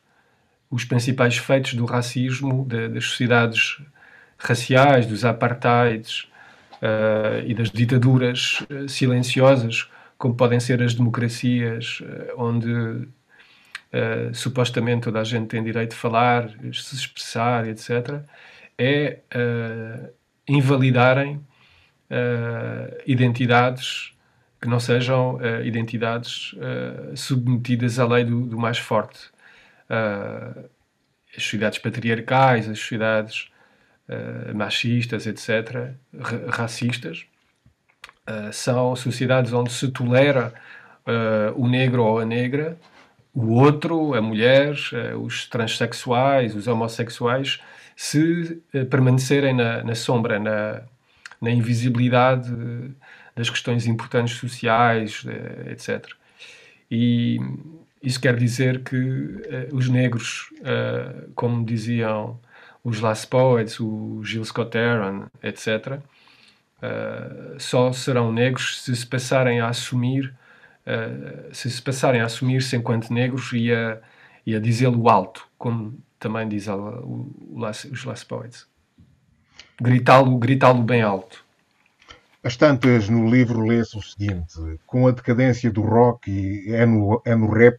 os 0.70 0.84
principais 0.86 1.38
feitos 1.38 1.74
do 1.74 1.86
racismo 1.86 2.66
de, 2.66 2.90
das 2.90 3.06
sociedades 3.06 3.82
raciais, 4.38 5.06
dos 5.06 5.26
apartheids, 5.26 6.30
uh, 6.80 7.46
e 7.46 7.54
das 7.54 7.70
ditaduras 7.70 8.66
uh, 8.70 8.88
silenciosas, 8.88 9.90
como 10.18 10.36
podem 10.36 10.60
ser 10.60 10.82
as 10.82 10.94
democracias, 10.94 12.02
uh, 12.02 12.34
onde 12.38 13.08
supostamente 14.34 15.06
toda 15.06 15.20
a 15.20 15.24
gente 15.24 15.48
tem 15.48 15.64
direito 15.64 15.92
de 15.92 15.96
falar, 15.96 16.48
se 16.72 16.94
expressar, 16.94 17.68
etc., 17.68 18.22
é 18.78 19.18
invalidarem 20.48 21.42
identidades 23.08 24.14
que 24.62 24.68
não 24.68 24.80
sejam 24.80 25.40
identidades 25.66 26.54
submetidas 27.16 27.98
à 27.98 28.06
lei 28.06 28.24
do, 28.24 28.42
do 28.42 28.60
mais 28.60 28.78
forte. 28.78 29.32
As 29.89 31.43
sociedades 31.43 31.79
patriarcais, 31.79 32.67
as 32.69 32.79
sociedades 32.79 33.50
uh, 34.08 34.55
machistas, 34.55 35.25
etc., 35.27 35.91
racistas, 36.48 37.25
uh, 38.27 38.51
são 38.51 38.96
sociedades 38.96 39.53
onde 39.53 39.72
se 39.72 39.89
tolera 39.89 40.53
uh, 41.05 41.62
o 41.62 41.67
negro 41.67 42.03
ou 42.03 42.19
a 42.19 42.25
negra, 42.25 42.77
o 43.34 43.53
outro, 43.53 44.15
a 44.15 44.22
mulher, 44.22 44.74
os 45.22 45.46
transexuais, 45.46 46.55
os 46.55 46.67
homossexuais, 46.67 47.62
se 47.96 48.62
permanecerem 48.89 49.53
na, 49.53 49.84
na 49.84 49.93
sombra, 49.93 50.39
na, 50.39 50.81
na 51.39 51.51
invisibilidade 51.51 52.51
das 53.36 53.50
questões 53.50 53.86
importantes 53.86 54.36
sociais, 54.36 55.24
etc. 55.69 56.08
E 56.89 57.39
isso 58.01 58.20
quer 58.20 58.36
dizer 58.36 58.84
que 58.84 58.96
uh, 58.96 59.75
os 59.75 59.89
negros, 59.89 60.50
uh, 60.60 61.32
como 61.36 61.65
diziam 61.65 62.39
os 62.84 63.00
Last 63.01 63.27
Poets, 63.27 63.79
o 63.79 64.22
Gil 64.24 64.44
Scott 64.46 64.77
Heron, 64.77 65.27
etc., 65.44 66.00
uh, 66.82 67.60
só 67.60 67.91
serão 67.91 68.32
negros 68.32 68.82
se 68.82 68.96
se 68.96 69.06
passarem 69.06 69.60
a 69.60 69.68
assumir, 69.68 70.34
se 71.51 71.70
se 71.70 71.79
passarem 71.84 72.20
a 72.20 72.25
assumir-se 72.25 72.75
enquanto 72.75 73.13
negros 73.13 73.51
e 73.53 73.72
a, 73.72 74.00
e 74.44 74.56
a 74.56 74.60
dizê-lo 74.60 75.08
alto, 75.08 75.48
como 75.56 75.96
também 76.18 76.48
diz 76.50 76.68
o, 76.68 76.74
o, 76.74 77.56
os 77.91 78.06
Last 78.06 78.25
Poets. 78.25 78.68
Gritá-lo 79.79 80.36
gritá 80.39 80.74
bem 80.74 81.03
alto. 81.03 81.46
As 82.50 82.58
tantas 82.58 83.08
no 83.08 83.29
livro 83.29 83.62
lê-se 83.62 83.96
o 83.96 84.01
seguinte: 84.01 84.56
com 84.88 85.06
a 85.06 85.12
decadência 85.12 85.70
do 85.70 85.84
rock 85.84 86.32
e 86.32 86.74
é 86.74 86.84
no, 86.84 87.22
é 87.24 87.36
no 87.36 87.48
rap 87.48 87.77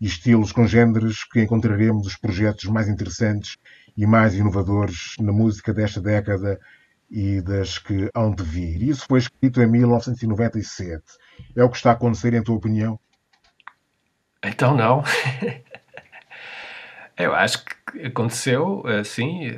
e 0.00 0.06
estilos 0.06 0.50
congêneres 0.50 1.22
que 1.22 1.40
encontraremos 1.40 2.04
os 2.04 2.16
projetos 2.16 2.64
mais 2.64 2.88
interessantes 2.88 3.56
e 3.96 4.04
mais 4.04 4.34
inovadores 4.34 5.14
na 5.20 5.30
música 5.30 5.72
desta 5.72 6.00
década 6.00 6.58
e 7.08 7.40
das 7.40 7.78
que 7.78 8.10
hão 8.12 8.34
de 8.34 8.42
vir. 8.42 8.82
Isso 8.82 9.06
foi 9.08 9.20
escrito 9.20 9.62
em 9.62 9.70
1997. 9.70 11.00
É 11.54 11.62
o 11.62 11.70
que 11.70 11.76
está 11.76 11.90
a 11.90 11.92
acontecer, 11.92 12.34
em 12.34 12.42
tua 12.42 12.56
opinião? 12.56 12.98
Então, 14.42 14.76
não. 14.76 15.04
Eu 17.16 17.36
acho 17.36 17.64
que 17.64 18.04
aconteceu, 18.04 18.82
assim, 19.00 19.48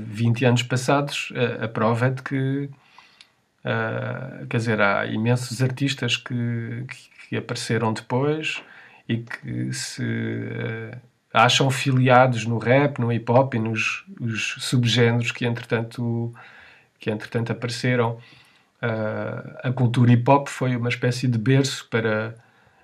20 0.00 0.44
anos 0.44 0.62
passados, 0.64 1.32
a 1.62 1.68
prova 1.68 2.08
é 2.08 2.10
de 2.10 2.22
que, 2.22 2.68
uh, 3.68 4.46
quer 4.46 4.56
dizer, 4.56 4.80
há 4.80 5.06
imensos 5.06 5.62
artistas 5.62 6.16
que, 6.16 6.86
que, 7.28 7.36
apareceram 7.36 7.92
depois 7.92 8.62
e 9.08 9.18
que 9.18 9.72
se 9.72 10.02
uh, 10.02 10.98
acham 11.32 11.70
filiados 11.70 12.46
no 12.46 12.58
rap, 12.58 12.98
no 12.98 13.12
hip 13.12 13.30
hop 13.30 13.54
e 13.54 13.58
nos 13.58 14.04
subgéneros 14.58 15.30
que 15.30 15.44
entretanto, 15.44 16.32
que 16.98 17.10
entretanto 17.10 17.52
apareceram. 17.52 18.18
Uh, 18.80 19.68
a 19.68 19.72
cultura 19.72 20.12
hip 20.12 20.28
hop 20.30 20.48
foi 20.48 20.74
uma 20.76 20.88
espécie 20.88 21.28
de 21.28 21.36
berço 21.36 21.86
para 21.90 22.34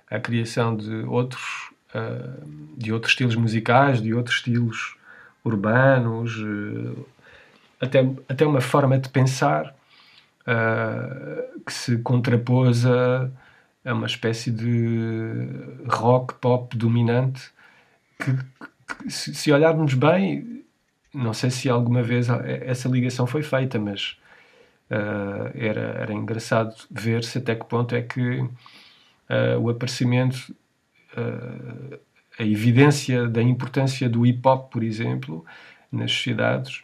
a 0.09 0.19
criação 0.19 0.75
de 0.75 0.93
outros, 1.07 1.71
de 2.77 2.93
outros 2.93 3.13
estilos 3.13 3.35
musicais, 3.35 4.01
de 4.01 4.13
outros 4.13 4.35
estilos 4.37 4.95
urbanos, 5.43 6.37
até, 7.81 8.07
até 8.29 8.45
uma 8.45 8.61
forma 8.61 8.99
de 8.99 9.09
pensar 9.09 9.74
que 11.65 11.73
se 11.73 11.97
contrapôs 11.99 12.85
a, 12.85 13.29
a 13.83 13.93
uma 13.93 14.05
espécie 14.05 14.51
de 14.51 15.47
rock 15.87 16.35
pop 16.35 16.77
dominante 16.77 17.49
que, 18.19 18.31
que 19.03 19.11
se 19.11 19.51
olharmos 19.51 19.93
bem, 19.93 20.63
não 21.13 21.33
sei 21.33 21.49
se 21.49 21.69
alguma 21.69 22.03
vez 22.03 22.27
essa 22.29 22.89
ligação 22.89 23.25
foi 23.25 23.41
feita, 23.41 23.79
mas 23.79 24.17
uh, 24.89 25.51
era, 25.55 25.81
era 26.01 26.13
engraçado 26.13 26.75
ver-se 26.91 27.37
até 27.37 27.55
que 27.55 27.65
ponto 27.65 27.95
é 27.95 28.01
que 28.01 28.39
uh, 28.39 28.49
o 29.61 29.69
aparecimento, 29.69 30.55
uh, 31.17 31.99
a 32.37 32.43
evidência 32.43 33.27
da 33.27 33.41
importância 33.41 34.09
do 34.09 34.25
hip 34.25 34.45
hop, 34.45 34.71
por 34.71 34.83
exemplo, 34.83 35.45
nas 35.91 36.11
sociedades 36.11 36.83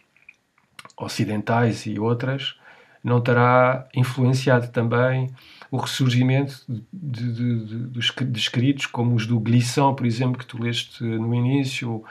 ocidentais 0.96 1.86
e 1.86 1.98
outras, 1.98 2.56
não 3.02 3.20
terá 3.20 3.88
influenciado 3.94 4.68
também 4.68 5.30
o 5.70 5.78
ressurgimento 5.78 6.64
de, 6.68 7.32
de, 7.32 7.64
de, 7.64 7.76
dos 7.86 8.14
escritos 8.34 8.86
como 8.86 9.14
os 9.14 9.26
do 9.26 9.40
Glisson, 9.40 9.94
por 9.94 10.06
exemplo, 10.06 10.38
que 10.38 10.46
tu 10.46 10.62
leste 10.62 11.02
no 11.02 11.34
início, 11.34 12.04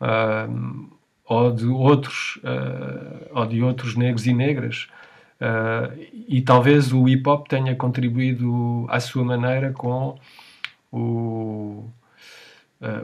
uh, 0.00 0.88
ou 1.24 1.52
de 1.52 1.66
outros 1.66 2.36
uh, 2.38 3.38
ou 3.38 3.46
de 3.46 3.62
outros 3.62 3.94
negros 3.96 4.26
e 4.26 4.32
negras. 4.32 4.88
Uh, 5.40 6.08
e 6.28 6.40
talvez 6.40 6.92
o 6.92 7.08
hip 7.08 7.28
hop 7.28 7.48
tenha 7.48 7.74
contribuído 7.76 8.86
à 8.88 8.98
sua 8.98 9.24
maneira 9.24 9.72
com 9.72 10.18
o 10.90 11.84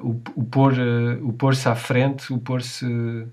o, 0.03 0.20
o 0.35 0.44
pôr 0.44 0.74
o 1.22 1.33
pôr-se 1.33 1.68
à 1.68 1.74
frente 1.77 2.33
o 2.33 2.38
pôr-se 2.38 3.29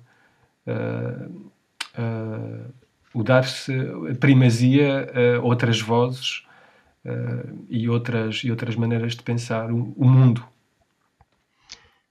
o 3.15 3.23
dar-se 3.23 3.73
primazia 4.19 5.07
a 5.37 5.41
outras 5.41 5.81
vozes 5.81 6.43
e 7.69 7.87
outras 7.87 8.43
e 8.43 8.51
outras 8.51 8.75
maneiras 8.75 9.15
de 9.15 9.23
pensar 9.23 9.71
o, 9.71 9.93
o 9.95 10.05
mundo 10.05 10.45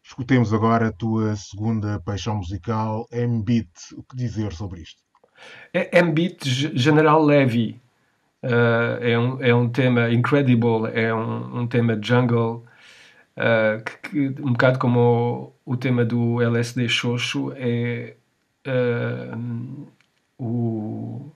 Escutemos 0.07 0.53
agora 0.53 0.89
a 0.89 0.93
tua 0.93 1.35
segunda 1.35 1.99
paixão 1.99 2.37
musical, 2.37 3.09
M-Beat. 3.11 3.69
O 3.97 4.03
que 4.03 4.15
dizer 4.15 4.53
sobre 4.53 4.83
isto? 4.83 5.03
É, 5.73 5.99
M-Beat 5.99 6.45
General 6.45 7.25
Levy. 7.25 7.81
Uh, 8.43 9.01
é, 9.01 9.19
um, 9.19 9.43
é 9.43 9.55
um 9.55 9.69
tema 9.71 10.11
incredible, 10.11 10.91
é 10.93 11.13
um, 11.15 11.61
um 11.61 11.67
tema 11.67 11.99
jungle, 12.01 12.67
uh, 13.39 13.83
que, 13.83 14.31
que, 14.31 14.43
um 14.43 14.53
bocado 14.53 14.79
como 14.79 15.55
o, 15.65 15.73
o, 15.73 15.77
tema 15.79 16.05
do 16.05 16.43
LSD 16.43 16.87
Xoxo, 16.87 17.55
é 17.57 18.15
uh, 18.67 19.89
o, 20.39 21.31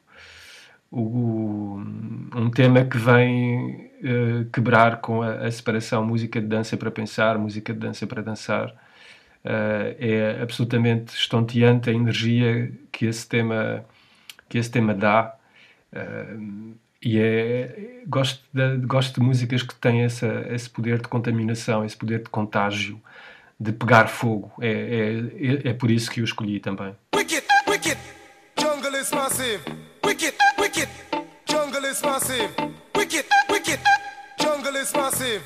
o, 0.91 1.81
um 2.35 2.51
tema 2.51 2.85
que 2.85 2.99
vem 2.99 3.91
uh, 4.03 4.45
quebrar 4.53 5.01
com 5.01 5.23
a, 5.23 5.47
a, 5.47 5.51
separação 5.51 6.05
música 6.05 6.41
de 6.41 6.47
dança 6.47 6.77
para 6.77 6.91
pensar, 6.91 7.39
música 7.39 7.73
de 7.73 7.79
dança 7.79 8.07
para 8.07 8.23
dançar. 8.23 8.71
Uh, 9.45 9.95
é 9.99 10.43
absolutamente 10.43 11.15
estonteante 11.15 11.89
a 11.89 11.93
energia 11.93 12.73
que 12.91 13.07
esse 13.07 13.27
tema, 13.29 13.85
que 14.49 14.59
esse 14.59 14.71
tema 14.71 14.95
dá. 14.95 15.35
Uh, 15.93 16.75
e 17.01 17.19
é, 17.19 18.03
gosto, 18.07 18.43
de, 18.53 18.77
gosto 18.79 19.21
de 19.21 19.27
músicas 19.27 19.63
que 19.63 19.75
têm 19.75 20.03
essa, 20.03 20.47
esse 20.51 20.69
poder 20.69 21.01
de 21.01 21.09
contaminação, 21.09 21.85
esse 21.85 21.97
poder 21.97 22.19
de 22.25 22.29
contágio, 22.29 23.01
de 23.59 23.73
pegar 23.73 24.09
fogo. 24.09 24.53
É, 24.61 24.69
é, 24.69 25.69
é, 25.69 25.71
é 25.71 25.73
por 25.73 25.91
isso 25.91 26.11
que 26.11 26.21
eu 26.21 26.25
escolhi 26.25 26.59
também. 26.61 26.95
Jungle 28.99 29.07
is 29.07 29.31
massive. 29.31 29.61
Wicked, 30.03 30.35
wicked, 30.59 30.89
jungle 31.47 31.85
is 31.85 32.03
massive. 32.03 32.51
Wicked, 32.97 33.25
wicked, 33.49 33.79
jungle 34.41 34.75
is 34.75 34.93
massive. 34.93 35.43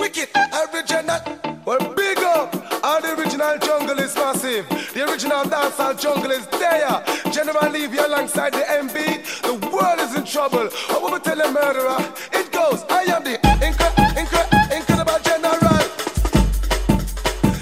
Wicked, 0.00 0.28
original, 0.34 1.20
well 1.64 1.94
big 1.94 2.18
up. 2.18 2.56
All 2.82 3.00
the 3.00 3.14
original 3.16 3.56
jungle 3.58 3.96
is 4.00 4.16
massive. 4.16 4.68
The 4.94 5.08
original 5.08 5.44
dancehall 5.44 6.00
jungle 6.00 6.32
is 6.32 6.44
there. 6.48 7.04
General 7.30 7.70
leave 7.70 7.94
you 7.94 8.04
alongside 8.04 8.52
the 8.52 8.64
MB. 8.66 9.42
The 9.42 9.68
world 9.68 10.00
is 10.00 10.16
in 10.16 10.24
trouble. 10.24 10.70
I 10.90 10.98
will 10.98 11.20
tell 11.20 11.40
a 11.40 11.52
murderer. 11.52 11.98
It 12.32 12.50
goes, 12.50 12.84
I 12.90 13.02
am 13.14 13.22
the 13.22 13.38
incre- 13.62 13.94
incre- 14.18 14.76
incredible 14.76 15.20
general. 15.22 15.78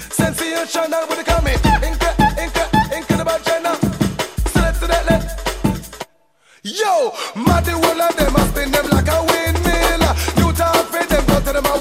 Sensational 0.09 1.05
with 1.07 1.19
the 1.19 1.25
coming. 1.25 1.80
Yo, 6.63 7.09
the 7.65 7.71
whole 7.71 8.01
of 8.01 8.15
them, 8.15 8.35
I 8.37 8.45
spin 8.49 8.69
them 8.69 8.85
like 8.89 9.07
a 9.07 9.17
windmill. 9.25 10.13
New 10.37 10.53
talk 10.53 10.85
for 10.93 11.03
them, 11.03 11.25
go 11.25 11.39
to 11.39 11.53
them, 11.53 11.65
and 11.65 11.80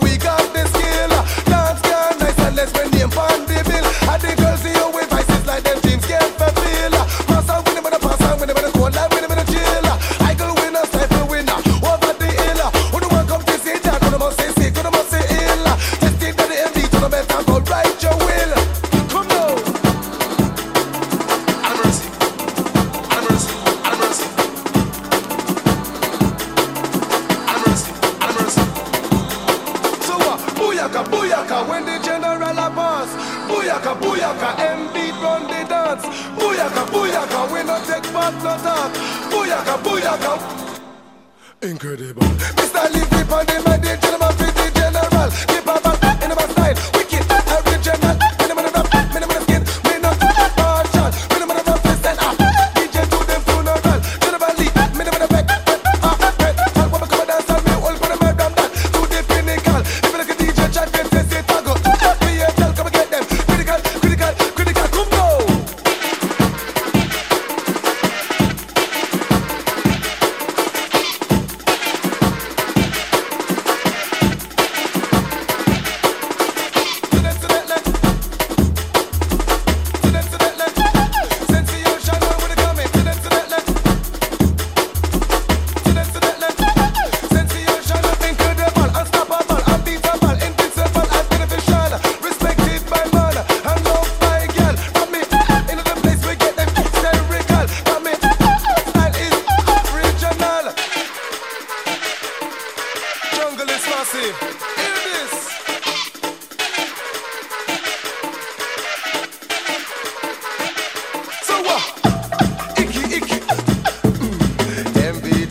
Booyaka, 39.70 39.84
booyaka. 39.84 40.38
Incredible. 41.62 42.59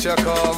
Chuckle. 0.09 0.48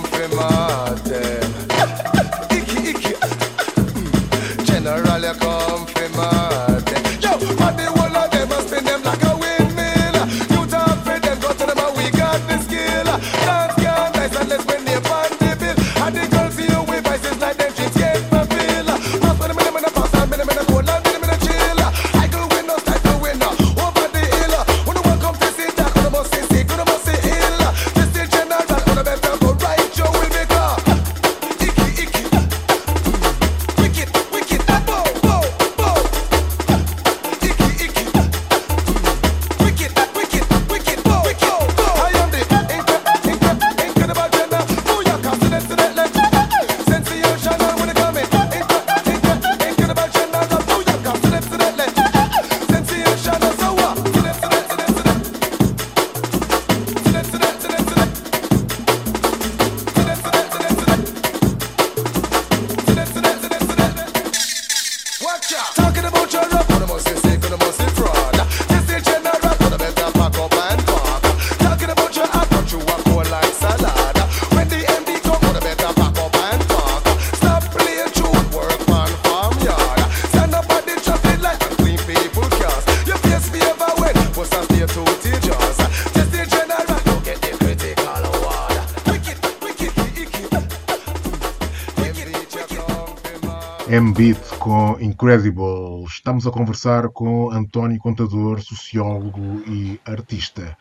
M-Beat 93.91 94.39
com 94.57 94.97
Incredible. 95.01 96.05
Estamos 96.07 96.47
a 96.47 96.49
conversar 96.49 97.09
com 97.09 97.51
António 97.51 97.99
Contador, 97.99 98.61
sociólogo 98.61 99.61
e 99.67 99.99
artista. 100.05 100.77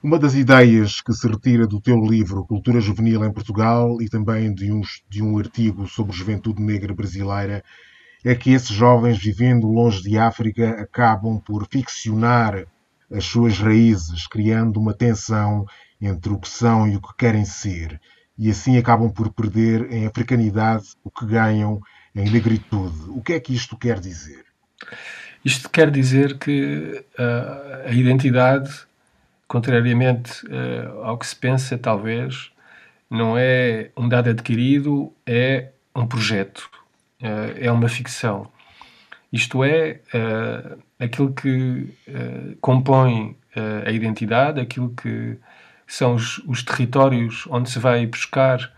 Uma 0.00 0.20
das 0.20 0.36
ideias 0.36 1.00
que 1.00 1.12
se 1.12 1.26
retira 1.26 1.66
do 1.66 1.80
teu 1.80 2.00
livro 2.00 2.46
Cultura 2.46 2.80
Juvenil 2.80 3.24
em 3.24 3.32
Portugal 3.32 4.00
e 4.00 4.08
também 4.08 4.54
de, 4.54 4.70
uns, 4.70 5.02
de 5.10 5.20
um 5.20 5.36
artigo 5.36 5.88
sobre 5.88 6.14
juventude 6.14 6.62
negra 6.62 6.94
brasileira 6.94 7.64
é 8.24 8.36
que 8.36 8.52
esses 8.52 8.70
jovens 8.70 9.18
vivendo 9.18 9.66
longe 9.66 10.00
de 10.00 10.16
África 10.16 10.80
acabam 10.80 11.40
por 11.40 11.66
ficcionar 11.68 12.68
as 13.10 13.24
suas 13.24 13.58
raízes, 13.58 14.28
criando 14.28 14.78
uma 14.78 14.94
tensão 14.94 15.66
entre 16.00 16.32
o 16.32 16.38
que 16.38 16.48
são 16.48 16.86
e 16.86 16.94
o 16.94 17.00
que 17.00 17.16
querem 17.18 17.44
ser, 17.44 18.00
e 18.38 18.48
assim 18.48 18.78
acabam 18.78 19.10
por 19.10 19.32
perder 19.32 19.92
em 19.92 20.06
africanidade 20.06 20.84
o 21.02 21.10
que 21.10 21.26
ganham 21.26 21.80
em 22.14 22.30
negritude. 22.30 23.10
O 23.10 23.20
que 23.20 23.32
é 23.32 23.40
que 23.40 23.54
isto 23.54 23.76
quer 23.76 23.98
dizer? 23.98 24.44
Isto 25.44 25.68
quer 25.68 25.90
dizer 25.90 26.38
que 26.38 27.04
uh, 27.18 27.88
a 27.88 27.92
identidade, 27.92 28.70
contrariamente 29.46 30.46
uh, 30.46 31.02
ao 31.02 31.18
que 31.18 31.26
se 31.26 31.36
pensa, 31.36 31.76
talvez, 31.76 32.50
não 33.10 33.36
é 33.36 33.90
um 33.96 34.08
dado 34.08 34.30
adquirido, 34.30 35.12
é 35.26 35.68
um 35.94 36.06
projeto, 36.06 36.70
uh, 37.20 37.52
é 37.60 37.70
uma 37.70 37.88
ficção. 37.88 38.50
Isto 39.30 39.64
é, 39.64 40.00
aquilo 40.96 41.32
que 41.32 41.92
compõe 42.60 43.36
a 43.84 43.90
identidade, 43.90 44.60
aquilo 44.60 44.90
que 44.90 45.36
são 45.88 46.14
os, 46.14 46.38
os, 46.46 46.62
territórios 46.62 47.44
onde 47.50 47.68
se 47.68 47.80
vai 47.80 48.06
buscar 48.06 48.72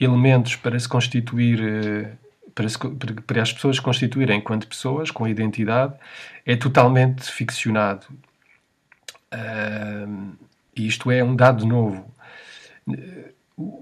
elementos 0.00 0.56
para 0.56 0.76
se 0.76 0.88
constituir 0.88 2.18
para, 2.54 2.68
se, 2.68 2.78
para, 3.26 3.42
as 3.42 3.52
pessoas 3.52 3.78
constituírem 3.78 4.38
enquanto 4.38 4.66
pessoas, 4.66 5.10
com 5.10 5.26
identidade, 5.26 5.94
é 6.44 6.56
totalmente 6.56 7.30
ficcionado. 7.30 8.06
Uh, 9.32 10.32
isto 10.76 11.10
é 11.10 11.22
um 11.22 11.34
dado 11.34 11.66
novo. 11.66 12.04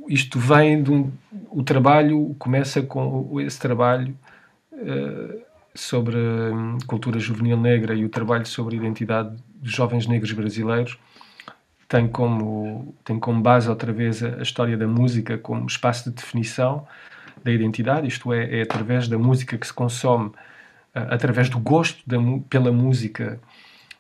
Isto 0.09 0.39
vem 0.39 0.83
de 0.83 0.91
um. 0.91 1.13
O 1.51 1.63
trabalho 1.63 2.35
começa 2.39 2.83
com 2.83 3.41
esse 3.41 3.59
trabalho 3.59 4.17
uh, 4.73 5.43
sobre 5.75 6.17
um, 6.17 6.79
cultura 6.87 7.19
juvenil 7.19 7.57
negra 7.57 7.95
e 7.95 8.05
o 8.05 8.09
trabalho 8.09 8.47
sobre 8.47 8.77
a 8.77 8.79
identidade 8.79 9.37
dos 9.61 9.73
jovens 9.73 10.07
negros 10.07 10.33
brasileiros 10.33 10.99
tem 11.91 12.07
como, 12.07 12.95
tem 13.05 13.19
como 13.19 13.43
base 13.43 13.69
outra 13.69 13.93
vez 13.93 14.23
a, 14.23 14.37
a 14.37 14.43
história 14.43 14.77
da 14.77 14.87
música 14.87 15.37
como 15.37 15.67
espaço 15.67 16.09
de 16.09 16.15
definição 16.15 16.87
da 17.43 17.51
identidade, 17.51 18.07
isto 18.07 18.33
é, 18.33 18.61
é 18.61 18.63
através 18.63 19.09
da 19.09 19.19
música 19.19 19.57
que 19.57 19.67
se 19.67 19.73
consome, 19.73 20.29
uh, 20.29 20.35
através 21.11 21.49
do 21.49 21.59
gosto 21.59 22.03
da, 22.07 22.17
pela 22.49 22.73
música 22.73 23.41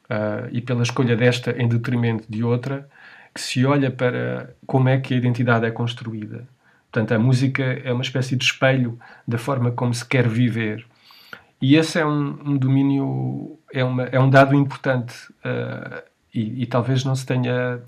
uh, 0.05 0.48
e 0.53 0.61
pela 0.61 0.83
escolha 0.83 1.16
desta 1.16 1.53
em 1.61 1.68
detrimento 1.68 2.24
de 2.29 2.42
outra, 2.42 2.88
que 3.35 3.40
se 3.40 3.64
olha 3.64 3.90
para 3.90 4.55
como 4.66 4.88
é 4.88 4.98
que 4.98 5.14
a 5.14 5.16
identidade 5.16 5.66
é 5.66 5.70
construída. 5.70 6.46
Portanto, 6.90 7.12
a 7.12 7.18
música 7.18 7.62
é 7.62 7.92
uma 7.92 8.03
espécie 8.03 8.35
de 8.35 8.44
espelho 8.44 8.98
da 9.26 9.38
forma 9.38 9.70
como 9.70 9.94
se 9.94 10.05
quer 10.05 10.29
viver. 10.29 10.85
E 11.62 11.76
esse 11.76 11.98
é 12.00 12.07
um, 12.07 12.38
um 12.44 12.57
domínio, 12.57 13.59
é, 13.72 13.85
uma, 13.85 14.05
é 14.05 14.18
um 14.18 14.29
dado 14.29 14.55
importante 14.57 15.14
uh, 15.44 16.03
e, 16.35 16.62
e, 16.62 16.66
talvez 16.66 17.05
não 17.05 17.14
se 17.14 17.26
tenha, 17.26 17.81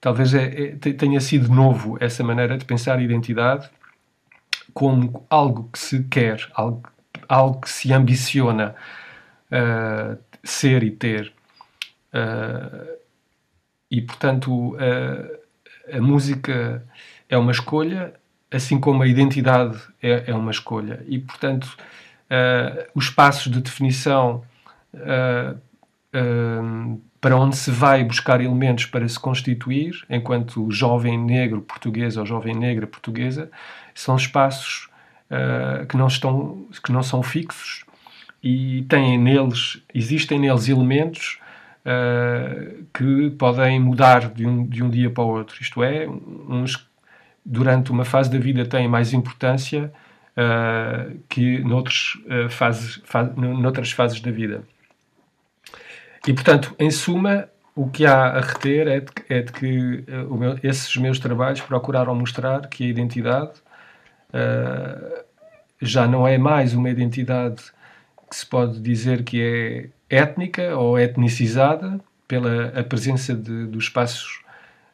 talvez 0.00 0.34
é, 0.34 0.74
é, 0.74 0.92
tenha 0.92 1.20
sido 1.20 1.52
novo 1.52 1.96
essa 1.98 2.22
maneira 2.22 2.58
de 2.58 2.64
pensar 2.64 2.98
a 2.98 3.02
identidade 3.02 3.68
como 4.74 5.26
algo 5.28 5.68
que 5.72 5.78
se 5.78 6.04
quer, 6.04 6.48
algo, 6.54 6.82
algo 7.28 7.60
que 7.60 7.70
se 7.70 7.92
ambiciona 7.92 8.74
uh, 9.50 10.18
ser 10.42 10.82
e 10.82 10.90
ter. 10.90 11.32
Uh, 12.12 12.98
e, 13.90 14.00
portanto, 14.00 14.74
uh, 14.74 15.96
a 15.96 16.00
música 16.00 16.84
é 17.28 17.36
uma 17.36 17.52
escolha, 17.52 18.14
assim 18.50 18.78
como 18.78 19.02
a 19.02 19.06
identidade 19.06 19.78
é, 20.02 20.30
é 20.30 20.34
uma 20.34 20.50
escolha. 20.50 21.04
E, 21.06 21.18
portanto, 21.18 21.76
os 22.94 23.10
passos 23.10 23.50
de 23.50 23.60
definição 23.60 24.44
para 27.20 27.36
onde 27.36 27.56
se 27.56 27.70
vai 27.70 28.02
buscar 28.02 28.40
elementos 28.40 28.86
para 28.86 29.06
se 29.06 29.20
constituir, 29.20 30.04
enquanto 30.08 30.70
jovem 30.70 31.18
negro 31.18 31.60
português 31.60 32.16
ou 32.16 32.24
jovem 32.24 32.54
negra 32.54 32.86
portuguesa, 32.86 33.50
são 33.94 34.16
espaços 34.16 34.88
uh, 35.30 35.84
que, 35.86 35.96
não 35.96 36.06
estão, 36.06 36.66
que 36.82 36.90
não 36.90 37.02
são 37.02 37.22
fixos 37.22 37.84
e 38.42 38.86
têm 38.88 39.18
neles, 39.18 39.82
existem 39.94 40.38
neles 40.38 40.66
elementos 40.68 41.38
uh, 41.84 42.84
que 42.94 43.30
podem 43.38 43.78
mudar 43.78 44.30
de 44.30 44.46
um, 44.46 44.66
de 44.66 44.82
um 44.82 44.88
dia 44.88 45.10
para 45.10 45.24
o 45.24 45.28
outro. 45.28 45.60
Isto 45.60 45.82
é, 45.82 46.08
uns 46.08 46.88
durante 47.44 47.90
uma 47.90 48.04
fase 48.04 48.30
da 48.30 48.38
vida 48.38 48.64
têm 48.64 48.88
mais 48.88 49.12
importância 49.12 49.92
uh, 50.36 51.18
que 51.28 51.58
noutros, 51.58 52.18
fases, 52.48 53.02
fa 53.04 53.24
noutras 53.24 53.92
fases 53.92 54.20
da 54.22 54.30
vida. 54.30 54.62
E, 56.26 56.32
portanto, 56.34 56.74
em 56.78 56.90
suma, 56.90 57.48
o 57.74 57.88
que 57.88 58.04
há 58.04 58.26
a 58.26 58.40
reter 58.40 58.86
é 58.88 59.00
de, 59.00 59.12
é 59.28 59.42
de 59.42 59.52
que 59.52 60.04
uh, 60.08 60.34
meu, 60.36 60.58
esses 60.62 60.94
meus 60.96 61.18
trabalhos 61.18 61.60
procuraram 61.60 62.14
mostrar 62.14 62.68
que 62.68 62.84
a 62.84 62.88
identidade 62.88 63.52
uh, 64.34 65.24
já 65.80 66.06
não 66.06 66.28
é 66.28 66.36
mais 66.36 66.74
uma 66.74 66.90
identidade 66.90 67.62
que 68.28 68.36
se 68.36 68.46
pode 68.46 68.80
dizer 68.80 69.24
que 69.24 69.90
é 70.10 70.16
étnica 70.18 70.76
ou 70.76 70.98
etnicizada 70.98 72.00
pela 72.28 72.68
a 72.78 72.84
presença 72.84 73.34
de, 73.34 73.66
dos 73.66 73.84
espaços 73.84 74.42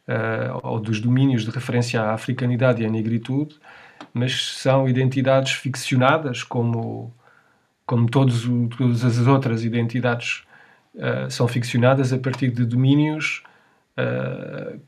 uh, 0.09 0.61
ou 0.63 0.79
dos 0.79 1.01
domínios 1.01 1.45
de 1.45 1.51
referência 1.51 2.01
à 2.03 2.15
africanidade 2.15 2.83
e 2.83 2.87
à 2.87 2.91
negritude, 2.91 3.57
mas 4.15 4.55
são 4.59 4.89
identidades 4.89 5.53
ficcionadas 5.53 6.43
como, 6.43 7.13
como 7.85 8.09
todos 8.09 8.45
todas 8.77 9.05
as 9.05 9.27
outras 9.27 9.65
identidades 9.65 10.47
uh, 10.97 11.31
são 11.31 11.47
ficcionadas 11.47 12.13
a 12.13 12.19
partir 12.19 12.51
de 12.51 12.65
domínios 12.65 13.43
uh, 13.99 14.79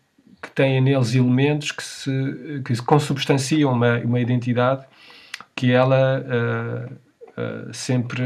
que 0.42 0.50
têm 0.52 0.80
neles 0.80 1.14
elementos 1.14 1.72
que, 1.72 1.82
se, 1.82 2.62
que 2.64 2.76
consubstanciam 2.82 3.72
uma, 3.72 3.98
uma 3.98 4.20
identidade 4.20 4.84
que 5.54 5.72
ela 5.72 6.24
uh, 6.24 7.72
sempre 7.72 8.22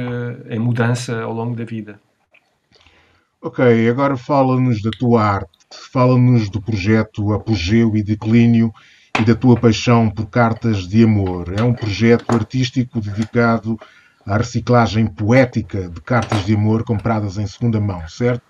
em 0.48 0.58
mudança 0.58 1.20
ao 1.22 1.32
longo 1.32 1.54
da 1.54 1.64
vida. 1.64 2.00
Ok, 3.40 3.88
agora 3.88 4.16
fala-nos 4.16 4.80
da 4.80 4.90
tua 4.90 5.22
arte, 5.22 5.58
fala-nos 5.92 6.48
do 6.48 6.62
projeto 6.62 7.32
Apogeu 7.32 7.96
e 7.96 8.02
Declínio 8.02 8.72
e 9.20 9.24
da 9.24 9.34
tua 9.34 9.58
paixão 9.58 10.08
por 10.08 10.26
cartas 10.26 10.86
de 10.86 11.02
amor. 11.04 11.52
É 11.58 11.62
um 11.62 11.74
projeto 11.74 12.32
artístico 12.34 13.00
dedicado 13.00 13.78
à 14.26 14.36
reciclagem 14.36 15.06
poética 15.06 15.88
de 15.88 16.00
cartas 16.00 16.44
de 16.44 16.54
amor 16.54 16.84
compradas 16.84 17.38
em 17.38 17.46
segunda 17.46 17.80
mão, 17.80 18.06
certo? 18.08 18.42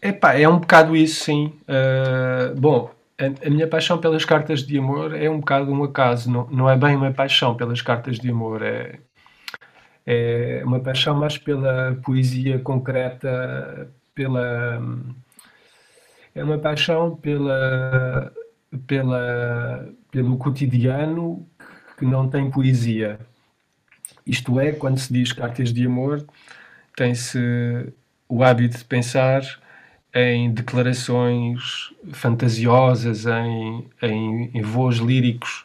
Epá, 0.00 0.34
é 0.34 0.48
um 0.48 0.58
bocado 0.58 0.96
isso, 0.96 1.24
sim. 1.24 1.52
Uh, 1.62 2.58
bom, 2.58 2.90
a, 3.18 3.46
a, 3.46 3.50
minha 3.50 3.66
paixão 3.66 3.98
pelas 3.98 4.24
cartas 4.24 4.62
de 4.64 4.78
amor 4.78 5.14
é 5.14 5.28
um 5.28 5.40
bocado 5.40 5.72
um 5.72 5.82
acaso. 5.82 6.30
Não, 6.30 6.46
não 6.50 6.70
é 6.70 6.76
bem 6.76 6.96
uma 6.96 7.12
paixão 7.12 7.56
pelas 7.56 7.82
cartas 7.82 8.18
de 8.18 8.30
amor, 8.30 8.62
é, 8.62 9.00
é 10.06 10.62
uma 10.64 10.80
paixão 10.80 11.16
mais 11.16 11.36
pela 11.36 11.98
poesia 12.04 12.58
concreta, 12.60 13.90
pela. 14.14 14.80
É 16.34 16.44
uma 16.44 16.58
paixão 16.58 17.16
pela, 17.16 18.32
pela, 18.86 19.88
pelo 20.12 20.38
cotidiano 20.38 21.44
que 21.98 22.04
não 22.04 22.28
tem 22.28 22.48
poesia. 22.50 23.18
Isto 24.28 24.60
é, 24.60 24.72
quando 24.72 24.98
se 24.98 25.10
diz 25.10 25.32
cartas 25.32 25.72
de 25.72 25.86
amor, 25.86 26.24
tem-se 26.94 27.38
o 28.28 28.44
hábito 28.44 28.76
de 28.76 28.84
pensar 28.84 29.42
em 30.14 30.50
declarações 30.52 31.92
fantasiosas, 32.12 33.24
em, 33.24 33.86
em, 34.02 34.50
em 34.52 34.62
voos 34.62 34.96
líricos, 34.96 35.64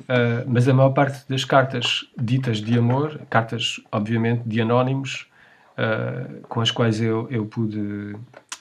uh, 0.00 0.44
mas 0.46 0.68
a 0.68 0.74
maior 0.74 0.90
parte 0.90 1.26
das 1.28 1.44
cartas 1.44 2.06
ditas 2.16 2.58
de 2.58 2.78
amor, 2.78 3.20
cartas, 3.30 3.80
obviamente, 3.90 4.42
de 4.44 4.60
anónimos, 4.60 5.26
uh, 5.78 6.46
com 6.48 6.60
as 6.60 6.70
quais 6.70 7.00
eu, 7.00 7.26
eu 7.30 7.46
pude 7.46 8.16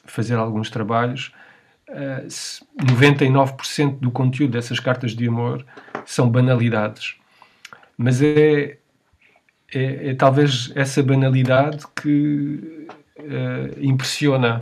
fazer 0.05 0.35
alguns 0.35 0.69
trabalhos, 0.69 1.33
uh, 1.89 2.25
ah, 2.79 2.85
99% 2.85 3.99
do 3.99 4.11
conteúdo 4.11 4.51
dessas 4.51 4.79
cartas 4.79 5.11
de 5.11 5.27
amor 5.27 5.65
são 6.05 6.29
banalidades. 6.29 7.15
Mas 7.97 8.21
é, 8.21 8.77
é, 9.75 10.09
é 10.09 10.13
talvez 10.15 10.71
essa 10.75 11.01
banalidade 11.01 11.85
que 11.95 12.87
uh, 13.19 13.79
impressiona. 13.79 14.59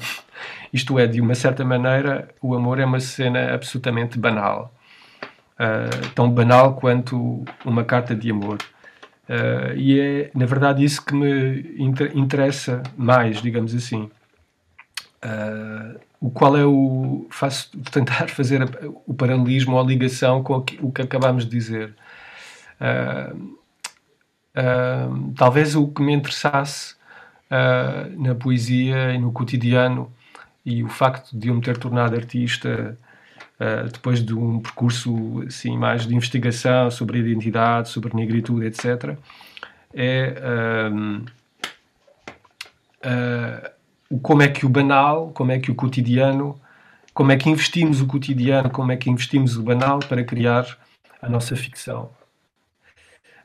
Isto 0.74 0.98
é, 0.98 1.08
de 1.08 1.20
uma 1.20 1.36
certa 1.36 1.66
maneira, 1.66 2.30
o 2.42 2.56
amor 2.56 2.80
é 2.80 2.86
uma 2.86 3.00
cena 3.00 3.54
absolutamente 3.54 4.18
banal. 4.18 4.74
Uh, 5.54 6.10
tão 6.16 6.30
banal 6.30 6.76
quanto 6.76 7.44
uma 7.66 7.84
carta 7.84 8.16
de 8.16 8.32
amor. 8.32 8.58
Uh, 9.32 9.78
e 9.78 10.00
é, 10.00 10.32
na 10.34 10.46
verdade, 10.46 10.84
isso 10.84 11.06
que 11.06 11.14
me 11.14 11.76
inter 11.78 12.12
interessa 12.18 12.82
mais, 12.98 13.42
digamos 13.42 13.74
assim. 13.74 14.10
Uh, 15.24 16.00
o 16.20 16.30
qual 16.30 16.58
é 16.58 16.66
o. 16.66 17.28
Faço, 17.30 17.70
tentar 17.92 18.28
fazer 18.30 18.62
o 19.06 19.14
paralelismo 19.14 19.76
ou 19.76 19.82
a 19.82 19.84
ligação 19.84 20.44
com 20.44 20.58
o 20.58 20.92
que, 20.92 21.02
acabámos 21.02 21.46
de 21.46 21.52
dizer. 21.52 21.96
Uh, 22.80 23.61
talvez 25.36 25.76
o 25.76 25.88
que 25.88 26.02
me 26.02 26.14
interessasse 26.14 26.96
na 28.18 28.36
poesia 28.36 29.14
e 29.14 29.18
no 29.18 29.32
cotidiano 29.32 30.12
e 30.66 30.84
o 30.84 30.90
facto 30.90 31.38
de 31.38 31.50
eu 31.50 31.56
me 31.56 31.62
ter 31.62 31.78
tornado 31.78 32.16
artista 32.16 32.98
uh, 33.60 33.90
depois 33.92 34.24
de 34.24 34.34
um 34.34 34.60
percurso 34.60 35.44
assim 35.48 35.78
mais 35.78 36.06
de 36.08 36.16
investigação 36.16 36.90
sobre 36.92 37.18
a 37.18 37.22
identidade, 37.22 37.90
sobre 37.90 38.12
a 38.12 38.16
negritude, 38.16 38.66
etc., 38.66 39.18
é 39.94 40.36
uh, 40.90 41.26
uh, 43.06 44.20
como 44.22 44.42
é 44.42 44.48
que 44.48 44.66
o 44.66 44.70
banal, 44.70 45.32
como 45.34 45.52
é 45.52 45.60
que 45.60 45.70
o 45.70 45.76
cotidiano, 45.76 46.60
como 47.14 47.32
é 47.32 47.38
que 47.38 47.50
investimos 47.50 48.02
o 48.02 48.08
cotidiano, 48.08 48.70
como 48.70 48.92
é 48.92 48.98
que 48.98 49.10
investimos 49.10 49.58
o 49.58 49.64
banal 49.64 50.00
para 50.00 50.24
criar 50.24 50.66
a 51.22 51.28
nossa 51.28 51.56
ficção. 51.56 52.10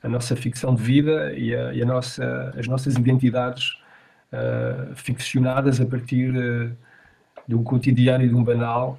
A 0.06 0.08
nossa 0.08 0.36
ficção 0.36 0.74
de 0.74 0.82
vida 0.82 1.32
e, 1.36 1.54
a, 1.54 1.74
e 1.74 1.82
a 1.82 1.86
nossa, 1.86 2.54
as 2.56 2.66
nossas 2.68 2.94
identidades 2.94 3.78
uh, 4.32 4.94
ficcionadas 4.94 5.80
a 5.80 5.86
partir 5.86 6.30
uh, 6.30 6.76
de 7.46 7.54
um 7.54 7.62
cotidiano 7.64 8.24
e 8.24 8.28
de 8.28 8.34
um 8.34 8.44
banal 8.44 8.98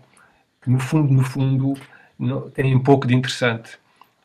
que 0.62 0.70
no 0.70 0.80
fundo, 0.80 1.14
no 1.14 1.24
fundo, 1.24 1.74
não, 2.20 2.50
têm 2.50 2.78
pouco 2.78 3.08
de 3.08 3.16
interessante. 3.16 3.80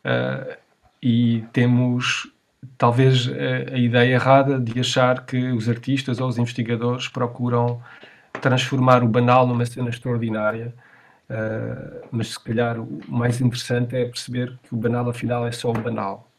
Uh, 0.05 0.57
e 1.01 1.45
temos 1.53 2.29
talvez 2.77 3.29
a, 3.29 3.75
a, 3.75 3.79
ideia 3.79 4.15
errada 4.15 4.59
de 4.59 4.79
achar 4.79 5.25
que 5.25 5.53
os 5.53 5.69
artistas 5.69 6.21
ou 6.21 6.29
os 6.29 6.39
investigadores 6.39 7.09
procuram 7.09 7.81
transformar 8.41 9.05
o 9.05 9.09
banal 9.09 9.47
numa 9.47 9.65
cena 9.67 9.89
extraordinária. 9.89 10.75
Uh, 11.31 12.07
mas 12.11 12.33
se 12.33 12.41
calhar 12.41 12.79
o 12.81 13.01
mais 13.09 13.41
interessante 13.41 13.97
é 13.97 14.05
perceber 14.05 14.59
que 14.65 14.75
o 14.75 14.77
banal 14.77 15.09
afinal 15.09 15.47
é 15.47 15.53
só 15.53 15.71
o 15.71 15.75
banal. 15.75 16.32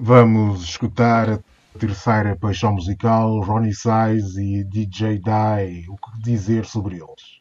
Vamos 0.00 0.62
escutar 0.62 1.28
a 1.28 1.40
terceira 1.76 2.36
paixão 2.36 2.72
musical, 2.72 3.40
Ronnie 3.40 3.74
Size 3.74 4.40
e 4.40 4.62
DJ 4.62 5.18
Die. 5.18 5.88
O 5.88 5.96
que 5.96 6.22
dizer 6.22 6.64
sobre 6.64 6.94
eles? 6.94 7.40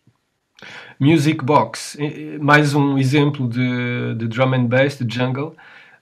Music 1.00 1.46
Box, 1.46 1.96
mais 2.42 2.74
um 2.74 2.98
exemplo 2.98 3.48
de, 3.48 4.16
de 4.16 4.28
drum 4.28 4.56
and 4.56 4.66
bass, 4.66 4.98
de 4.98 5.16
jungle. 5.16 5.56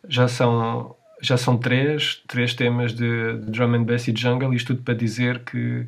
Já 0.08 0.30
são, 0.30 0.96
já 1.22 1.36
são 1.36 1.58
três, 1.58 2.24
três 2.26 2.54
temas 2.54 2.94
de, 2.94 3.38
de 3.38 3.52
drum 3.52 3.76
and 3.76 3.84
bass 3.84 4.08
e 4.08 4.16
jungle. 4.16 4.54
Isto 4.54 4.68
tudo 4.68 4.84
para 4.84 4.94
dizer 4.94 5.40
que, 5.40 5.86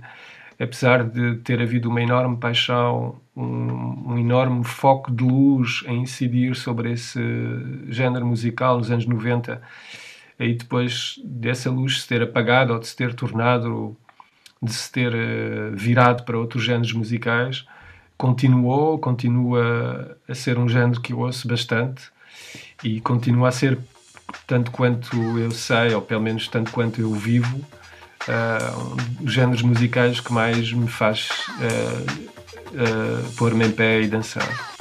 apesar 0.60 1.06
de 1.06 1.36
ter 1.38 1.62
havido 1.62 1.90
uma 1.90 2.02
enorme 2.02 2.36
paixão, 2.36 3.16
um, 3.34 4.12
um 4.12 4.18
enorme 4.18 4.66
foco 4.66 5.14
de 5.14 5.24
luz 5.24 5.86
a 5.88 5.94
incidir 5.94 6.58
sobre 6.58 6.92
esse 6.92 7.22
género 7.88 8.26
musical 8.26 8.78
nos 8.78 8.92
anos 8.92 9.06
90, 9.06 9.62
aí 10.40 10.54
depois 10.54 11.20
dessa 11.24 11.70
luz 11.70 12.02
se 12.02 12.08
ter 12.08 12.22
apagado 12.22 12.74
ou 12.74 12.80
de 12.80 12.88
se 12.88 12.96
ter 12.96 13.14
tornado, 13.14 13.96
de 14.62 14.74
se 14.74 14.92
ter 14.92 15.14
uh, 15.14 15.76
virado 15.76 16.24
para 16.24 16.38
outros 16.38 16.64
géneros 16.64 16.94
musicais, 16.94 17.66
continuou, 18.18 18.98
continua 18.98 20.18
a 20.28 20.34
ser 20.34 20.58
um 20.58 20.68
género 20.68 21.00
que 21.00 21.14
eu 21.14 21.20
ouço 21.20 21.48
bastante 21.48 22.04
e 22.84 23.00
continua 23.02 23.50
a 23.50 23.52
ser, 23.52 23.78
tanto 24.46 24.72
quanto 24.72 25.16
eu 25.38 25.52
sei, 25.52 25.94
ou 25.94 26.02
pelo 26.02 26.22
menos 26.22 26.48
tanto 26.48 26.72
quanto 26.72 27.00
eu 27.00 27.14
vivo, 27.14 27.58
uh, 28.28 29.24
os 29.24 29.34
géneros 29.34 29.62
musicais 29.62 30.20
que 30.20 30.34
mais 30.34 30.72
me 30.72 30.88
faz 30.88 31.30
uh, 31.60 32.28
uh, 32.74 33.32
pôr-me 33.34 33.66
em 33.66 33.72
pé 33.72 34.02
e 34.02 34.08
dançar. 34.08 34.77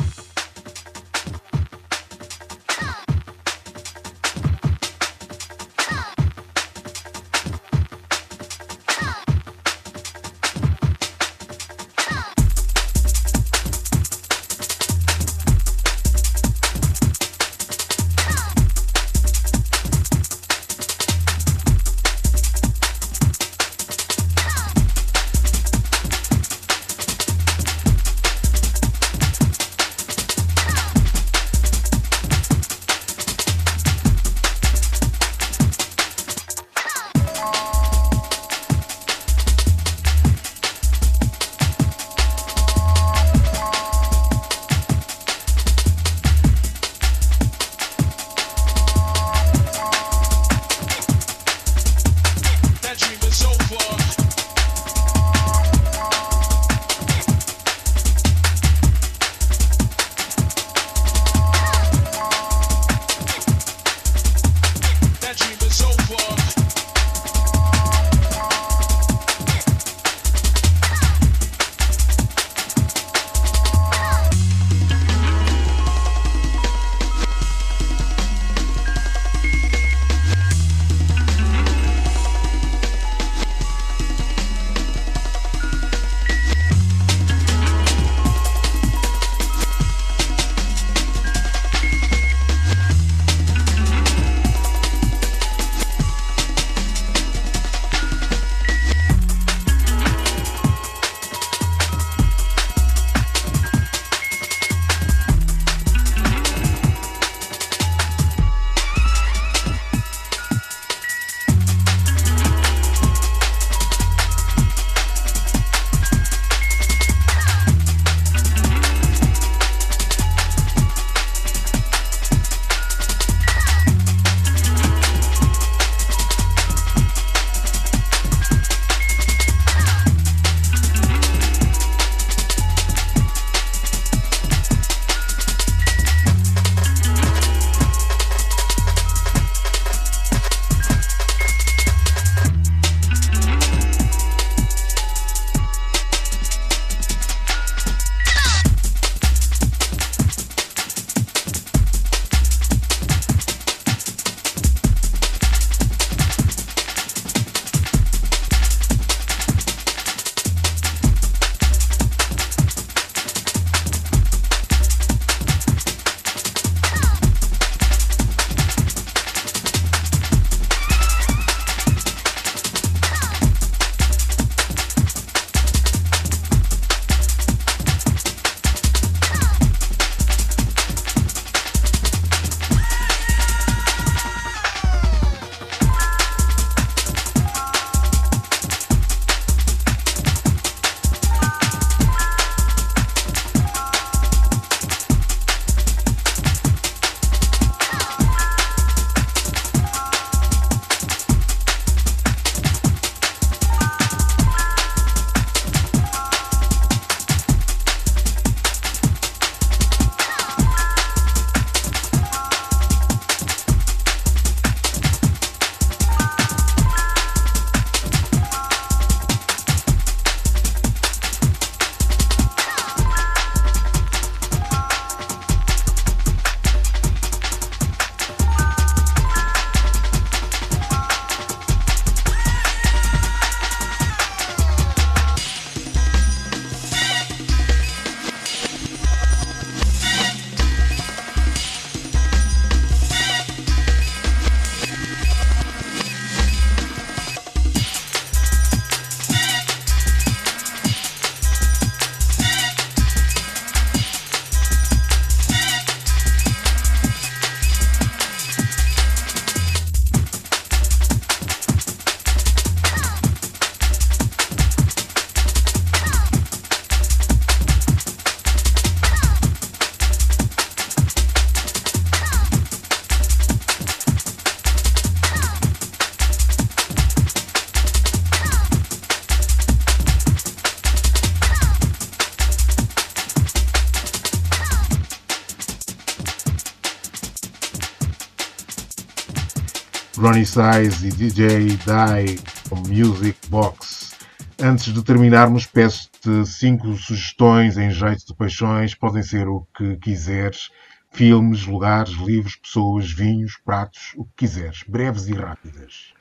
Ronnie 290.36 290.44
Size 290.44 291.08
e 291.08 291.12
DJ 291.12 291.66
Die 291.66 292.94
Music 292.94 293.38
Box. 293.48 294.14
Antes 294.60 294.92
de 294.92 295.02
terminarmos, 295.02 295.64
peço-te 295.64 296.44
cinco 296.44 296.94
sugestões 296.94 297.78
em 297.78 297.90
jeito 297.90 298.26
de 298.26 298.34
paixões, 298.34 298.94
podem 298.94 299.22
ser 299.22 299.48
o 299.48 299.66
que 299.74 299.96
quiseres, 299.96 300.68
filmes, 301.10 301.64
lugares, 301.64 302.12
livros, 302.16 302.54
pessoas, 302.56 303.10
vinhos, 303.10 303.56
pratos, 303.64 304.12
o 304.14 304.24
que 304.24 304.32
quiseres, 304.36 304.82
breves 304.86 305.26
e 305.26 305.32
rápidas. 305.32 306.12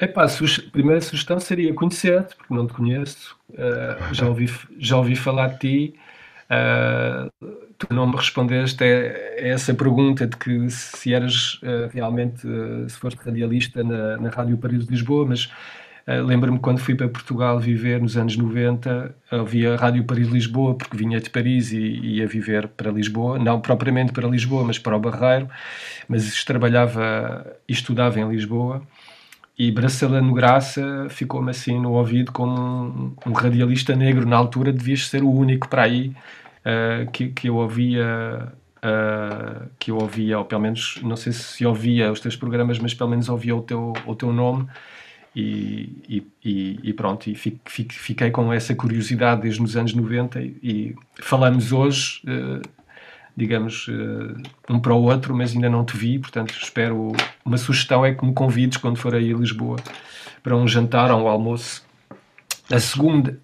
Epá, 0.00 0.24
a 0.24 0.70
primeira 0.72 1.00
sugestão 1.00 1.38
seria 1.38 1.72
conhecer-te, 1.72 2.34
porque 2.34 2.52
não 2.52 2.66
te 2.66 2.72
conheço, 2.72 3.36
uh, 3.50 4.02
já, 4.12 4.26
ouvi, 4.26 4.52
já 4.80 4.96
ouvi 4.96 5.14
falar 5.14 5.46
de 5.48 5.58
ti, 5.58 5.94
uh, 6.50 7.30
tu 7.78 7.94
não 7.94 8.06
me 8.06 8.16
respondeste 8.16 8.82
a, 8.84 8.86
essa 9.48 9.72
pergunta 9.72 10.26
de 10.26 10.36
que 10.36 10.68
se 10.70 11.14
eras 11.14 11.54
uh, 11.62 11.88
realmente, 11.92 12.46
se 12.88 12.98
foste 12.98 13.18
radialista 13.24 13.82
na, 13.84 14.16
na 14.16 14.28
Rádio 14.30 14.58
Paris 14.58 14.84
de 14.84 14.90
Lisboa, 14.90 15.26
mas 15.26 15.50
Uh, 16.06 16.24
Lembro-me 16.24 16.58
quando 16.58 16.80
fui 16.80 16.94
para 16.94 17.08
Portugal 17.08 17.60
viver 17.60 18.00
nos 18.00 18.16
anos 18.16 18.36
90, 18.36 19.14
havia 19.30 19.76
Rádio 19.76 20.02
Paris-Lisboa, 20.04 20.74
porque 20.74 20.96
vinha 20.96 21.20
de 21.20 21.30
Paris 21.30 21.72
e 21.72 21.78
ia 21.78 22.26
viver 22.26 22.68
para 22.68 22.90
Lisboa, 22.90 23.38
não 23.38 23.60
propriamente 23.60 24.12
para 24.12 24.26
Lisboa, 24.26 24.64
mas 24.64 24.78
para 24.78 24.96
o 24.96 25.00
Barreiro, 25.00 25.48
mas 26.08 26.42
trabalhava 26.44 27.46
e 27.68 27.72
estudava 27.72 28.18
em 28.18 28.28
Lisboa. 28.28 28.82
E 29.60 29.70
Bracelano 29.70 30.32
Graça 30.32 31.06
ficou-me 31.10 31.50
assim 31.50 31.78
no 31.78 31.92
ouvido 31.92 32.32
como 32.32 32.58
um, 32.58 33.14
um, 33.26 33.32
radialista 33.32 33.94
negro. 33.94 34.26
Na 34.26 34.38
altura 34.38 34.72
devias 34.72 35.06
ser 35.06 35.22
o 35.22 35.30
único 35.30 35.68
para 35.68 35.82
aí 35.82 36.14
uh, 36.64 37.10
que, 37.10 37.28
que 37.28 37.50
eu 37.50 37.56
ouvia 37.56 38.54
Uh, 38.82 39.68
que 39.78 39.90
eu 39.90 39.98
ouvia, 39.98 40.38
ou 40.38 40.44
pelo 40.46 40.62
menos, 40.62 40.98
não 41.02 41.14
sei 41.14 41.34
se 41.34 41.66
ouvia 41.66 42.10
os 42.10 42.18
teus 42.18 42.34
programas, 42.34 42.78
mas 42.78 42.94
pelo 42.94 43.10
menos 43.10 43.28
ouvia 43.28 43.54
o 43.54 43.60
teu, 43.60 43.92
o 44.06 44.14
teu 44.14 44.32
nome 44.32 44.66
e, 45.36 46.24
e, 46.42 46.80
e, 46.82 46.92
pronto, 46.94 47.28
e 47.28 47.34
fiquei 47.34 48.30
com 48.30 48.50
essa 48.50 48.74
curiosidade 48.74 49.42
desde 49.42 49.62
os 49.62 49.76
anos 49.76 49.92
90 49.92 50.40
e, 50.40 50.96
falamos 51.16 51.72
hoje, 51.72 52.22
uh, 52.24 52.62
digamos, 53.40 53.88
uh, 53.88 54.36
um 54.68 54.78
para 54.78 54.92
o 54.92 55.02
outro, 55.02 55.34
mas 55.34 55.54
ainda 55.54 55.70
não 55.70 55.82
te 55.82 55.96
vi, 55.96 56.18
portanto 56.18 56.54
espero, 56.60 57.12
uma 57.42 57.56
sugestão 57.56 58.04
é 58.04 58.14
que 58.14 58.22
me 58.24 58.34
convides 58.34 58.76
quando 58.76 58.98
for 58.98 59.14
aí 59.14 59.32
a 59.32 59.36
Lisboa 59.36 59.76
para 60.42 60.54
um 60.54 60.68
jantar 60.68 61.10
ou 61.10 61.22
um 61.22 61.28
almoço. 61.28 61.82
A 62.70 62.78
segunda... 62.78 63.40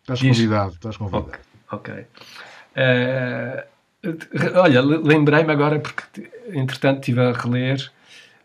Estás 0.00 0.18
diz... 0.18 0.36
convidado, 0.36 0.72
estás 0.74 0.96
convidado. 0.96 1.30
Ok. 1.70 1.94
okay. 1.94 2.06
Uh, 2.74 4.58
olha, 4.58 4.80
lembrei-me 4.80 5.52
agora, 5.52 5.78
porque 5.78 6.28
entretanto 6.52 6.98
estive 6.98 7.20
a 7.20 7.30
reler 7.30 7.92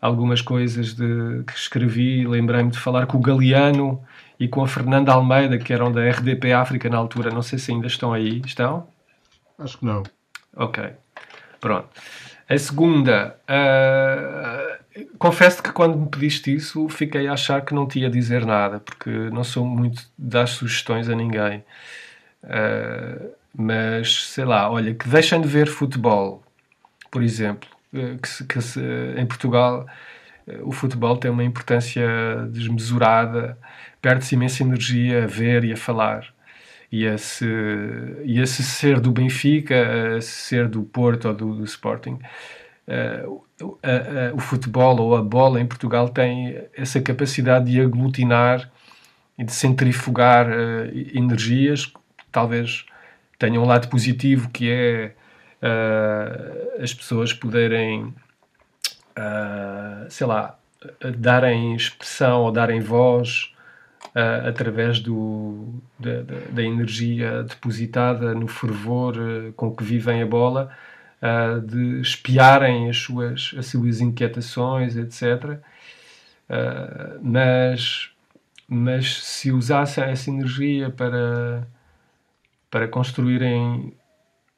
algumas 0.00 0.40
coisas 0.40 0.94
de, 0.94 1.42
que 1.44 1.52
escrevi. 1.54 2.24
Lembrei-me 2.24 2.70
de 2.70 2.78
falar 2.78 3.06
com 3.06 3.18
o 3.18 3.20
Galeano 3.20 4.00
e 4.38 4.46
com 4.46 4.62
a 4.62 4.68
Fernanda 4.68 5.12
Almeida, 5.12 5.58
que 5.58 5.72
eram 5.72 5.90
da 5.90 6.08
RDP 6.08 6.52
África 6.52 6.88
na 6.88 6.96
altura. 6.96 7.30
Não 7.30 7.42
sei 7.42 7.58
se 7.58 7.72
ainda 7.72 7.88
estão 7.88 8.12
aí. 8.12 8.40
Estão? 8.46 8.86
Acho 9.58 9.78
que 9.78 9.84
não. 9.84 10.04
Ok. 10.56 10.84
Pronto. 11.60 11.88
A 12.48 12.56
segunda, 12.58 13.36
uh, 13.44 15.06
confesso 15.18 15.62
que 15.62 15.70
quando 15.70 15.98
me 15.98 16.08
pediste 16.08 16.54
isso, 16.54 16.88
fiquei 16.88 17.28
a 17.28 17.34
achar 17.34 17.62
que 17.64 17.74
não 17.74 17.86
te 17.86 18.00
ia 18.00 18.08
dizer 18.10 18.46
nada, 18.46 18.80
porque 18.80 19.10
não 19.10 19.44
sou 19.44 19.66
muito 19.66 20.02
das 20.16 20.50
sugestões 20.50 21.08
a 21.08 21.14
ninguém. 21.14 21.64
Uh, 22.42 23.30
mas 23.54 24.24
sei 24.26 24.44
lá, 24.44 24.70
olha, 24.70 24.94
que 24.94 25.08
deixem 25.08 25.40
de 25.40 25.48
ver 25.48 25.66
futebol, 25.66 26.42
por 27.10 27.22
exemplo. 27.22 27.68
Eh, 27.92 28.16
que, 28.22 28.28
se, 28.28 28.44
que 28.44 28.60
se, 28.60 28.80
em 29.16 29.26
Portugal 29.26 29.86
o 30.62 30.72
futebol 30.72 31.16
tem 31.16 31.30
uma 31.30 31.44
importância 31.44 32.06
desmesurada, 32.50 33.58
perde-se 34.00 34.34
imensa 34.34 34.62
energia 34.62 35.24
a 35.24 35.26
ver 35.26 35.64
e 35.64 35.72
a 35.72 35.76
falar. 35.76 36.26
E 36.90 37.06
a 37.06 37.18
se, 37.18 37.44
e 38.24 38.40
a 38.40 38.46
se 38.46 38.62
ser 38.62 38.98
do 38.98 39.12
Benfica, 39.12 40.20
ser 40.22 40.68
do 40.68 40.82
Porto 40.82 41.28
ou 41.28 41.34
do, 41.34 41.54
do 41.56 41.64
Sporting, 41.64 42.18
uh, 42.88 43.44
a, 43.82 44.30
a, 44.30 44.34
o 44.34 44.38
futebol 44.38 44.98
ou 45.00 45.16
a 45.16 45.22
bola 45.22 45.60
em 45.60 45.66
Portugal 45.66 46.08
tem 46.08 46.58
essa 46.74 47.00
capacidade 47.00 47.70
de 47.70 47.80
aglutinar 47.80 48.70
e 49.38 49.44
de 49.44 49.52
centrifugar 49.52 50.48
uh, 50.48 50.88
energias, 51.14 51.92
talvez 52.32 52.86
tenha 53.38 53.60
um 53.60 53.64
lado 53.64 53.88
positivo 53.88 54.50
que 54.50 54.70
é 54.70 55.12
uh, 55.62 56.82
as 56.82 56.92
pessoas 56.92 57.32
poderem, 57.32 58.14
uh, 59.16 60.10
sei 60.10 60.26
lá, 60.26 60.58
darem 61.18 61.74
expressão 61.74 62.42
ou 62.42 62.52
darem 62.52 62.80
voz 62.80 63.52
uh, 64.14 64.48
através 64.48 65.00
do, 65.00 65.68
da, 65.98 66.22
da, 66.50 66.62
energia 66.62 67.42
depositada 67.42 68.34
no 68.34 68.48
fervor 68.48 69.16
com 69.56 69.74
que 69.74 69.84
vivem 69.84 70.22
a 70.22 70.26
bola, 70.26 70.70
de 71.66 72.00
espiarem 72.00 72.88
as 72.88 72.96
suas, 72.98 73.52
as 73.58 73.66
suas 73.66 74.00
inquietações, 74.00 74.96
etc. 74.96 75.58
mas, 77.20 78.10
mas 78.68 79.24
se 79.24 79.50
usassem 79.50 80.04
essa 80.04 80.30
energia 80.30 80.90
para, 80.90 81.66
para 82.70 82.86
construírem 82.86 83.92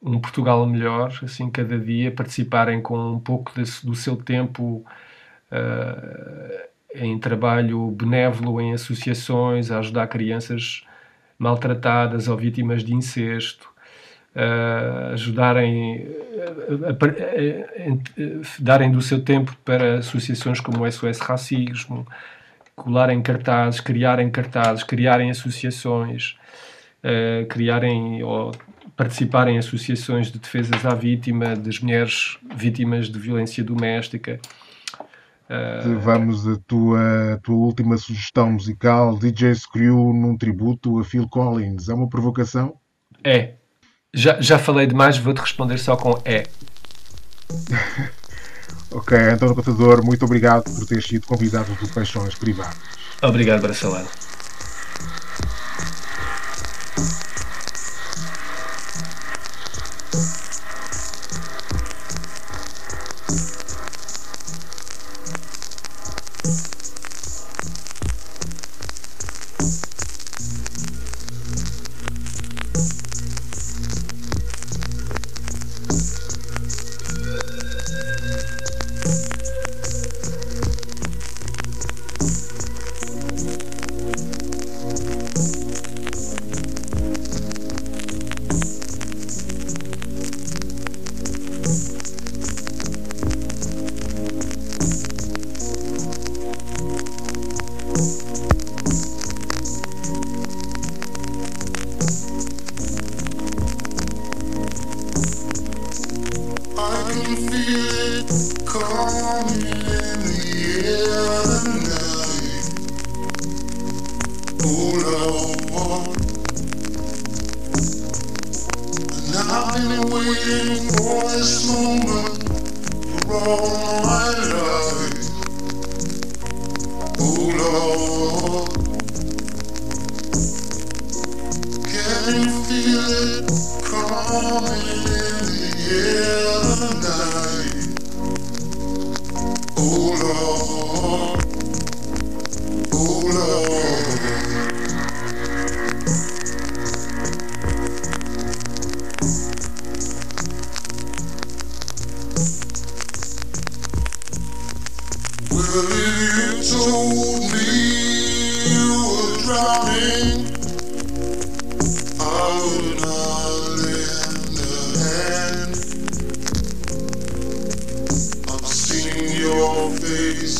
um 0.01 0.19
Portugal 0.19 0.65
melhor, 0.65 1.13
assim, 1.23 1.49
cada 1.49 1.77
dia, 1.77 2.11
participarem 2.11 2.81
com 2.81 2.97
um 3.13 3.19
pouco 3.19 3.53
desse, 3.53 3.85
do 3.85 3.93
seu 3.93 4.15
tempo 4.17 4.83
uh, 5.51 6.70
em 6.95 7.17
trabalho 7.17 7.91
benévolo, 7.91 8.59
em 8.59 8.73
associações, 8.73 9.71
a 9.71 9.79
ajudar 9.79 10.07
crianças 10.07 10.83
maltratadas 11.37 12.27
ou 12.27 12.37
vítimas 12.37 12.83
de 12.83 12.93
incesto, 12.93 13.67
uh, 14.35 15.13
ajudarem, 15.13 16.07
a, 16.85 16.93
darem 18.59 18.91
do 18.91 19.01
seu 19.01 19.23
tempo 19.23 19.55
para 19.65 19.99
associações 19.99 20.59
como 20.59 20.83
o 20.83 20.91
SOS 20.91 21.19
Racismo, 21.19 22.05
colarem 22.75 23.21
cartazes, 23.21 23.79
criarem 23.79 24.29
cartazes, 24.29 24.83
criarem 24.83 25.31
associações, 25.31 26.37
uh, 27.03 27.45
criarem 27.47 28.21
ou 28.23 28.51
participar 28.95 29.47
em 29.47 29.57
associações 29.57 30.31
de 30.31 30.37
defesas 30.37 30.85
à 30.85 30.93
vítima, 30.93 31.55
das 31.55 31.79
mulheres 31.79 32.37
vítimas 32.55 33.09
de 33.09 33.17
violência 33.17 33.63
doméstica. 33.63 34.39
Uh, 35.51 35.99
Vamos 35.99 36.47
à 36.47 36.55
tua, 36.65 37.37
tua 37.43 37.55
última 37.55 37.97
sugestão 37.97 38.53
musical, 38.53 39.17
DJ 39.17 39.53
Screw 39.53 40.13
num 40.13 40.37
tributo 40.37 40.97
a 40.97 41.03
Phil 41.03 41.27
Collins. 41.27 41.89
É 41.89 41.93
uma 41.93 42.07
provocação? 42.07 42.75
É. 43.21 43.55
Já, 44.13 44.39
já 44.39 44.57
falei 44.57 44.87
demais, 44.87 45.17
vou-te 45.17 45.41
responder 45.41 45.77
só 45.77 45.97
com 45.97 46.17
é. 46.23 46.43
ok, 48.91 49.17
António 49.17 49.55
Contador, 49.55 50.05
muito 50.05 50.23
obrigado 50.23 50.63
por 50.63 50.85
ter 50.85 51.03
sido 51.03 51.27
convidado 51.27 51.73
do 51.75 51.87
Paixões 51.89 52.35
Privadas. 52.35 52.77
Obrigado, 53.21 53.61
Bracelado. 53.61 54.07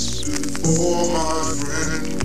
this 0.01 0.25
my 1.13 1.43
friend. 1.61 2.23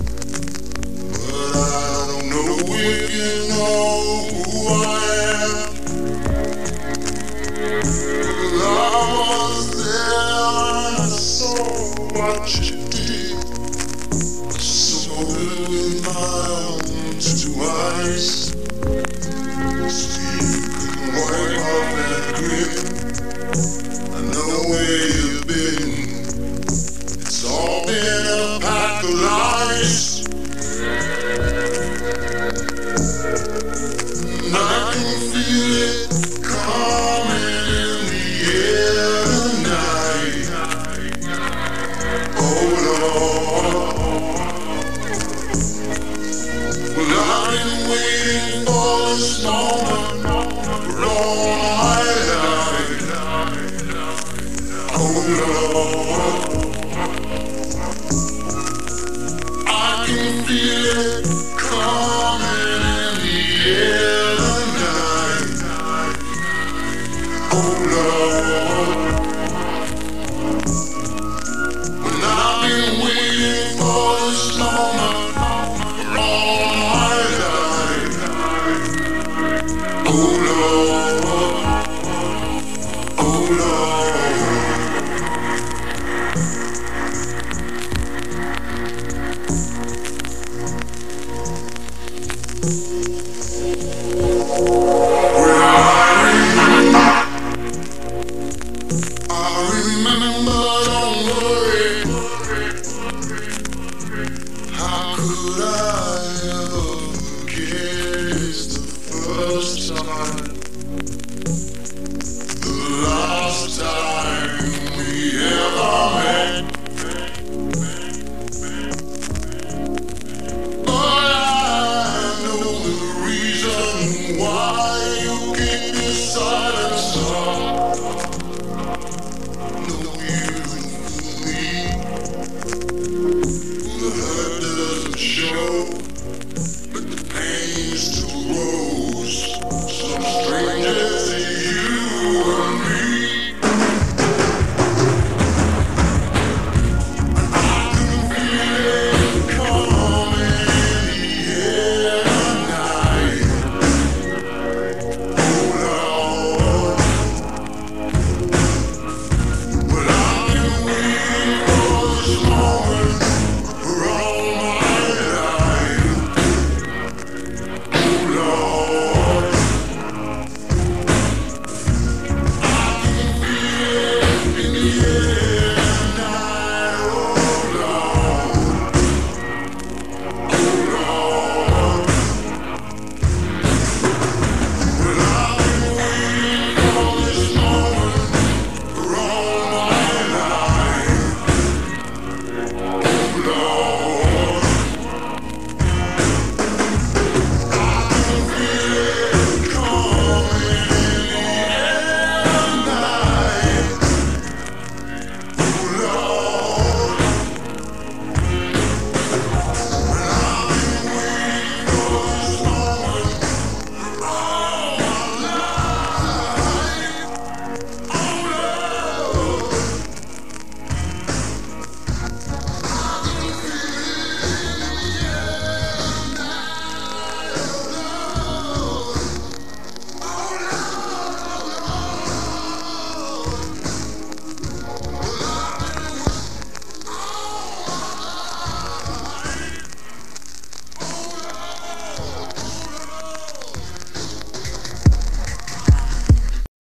But 1.12 1.56
I 1.56 2.06
don't 2.08 2.30
know 2.30 2.56
if 2.68 3.10
you 3.12 3.48
know 3.48 4.28
who 4.32 4.68
I 4.68 5.00
am. 5.00 5.05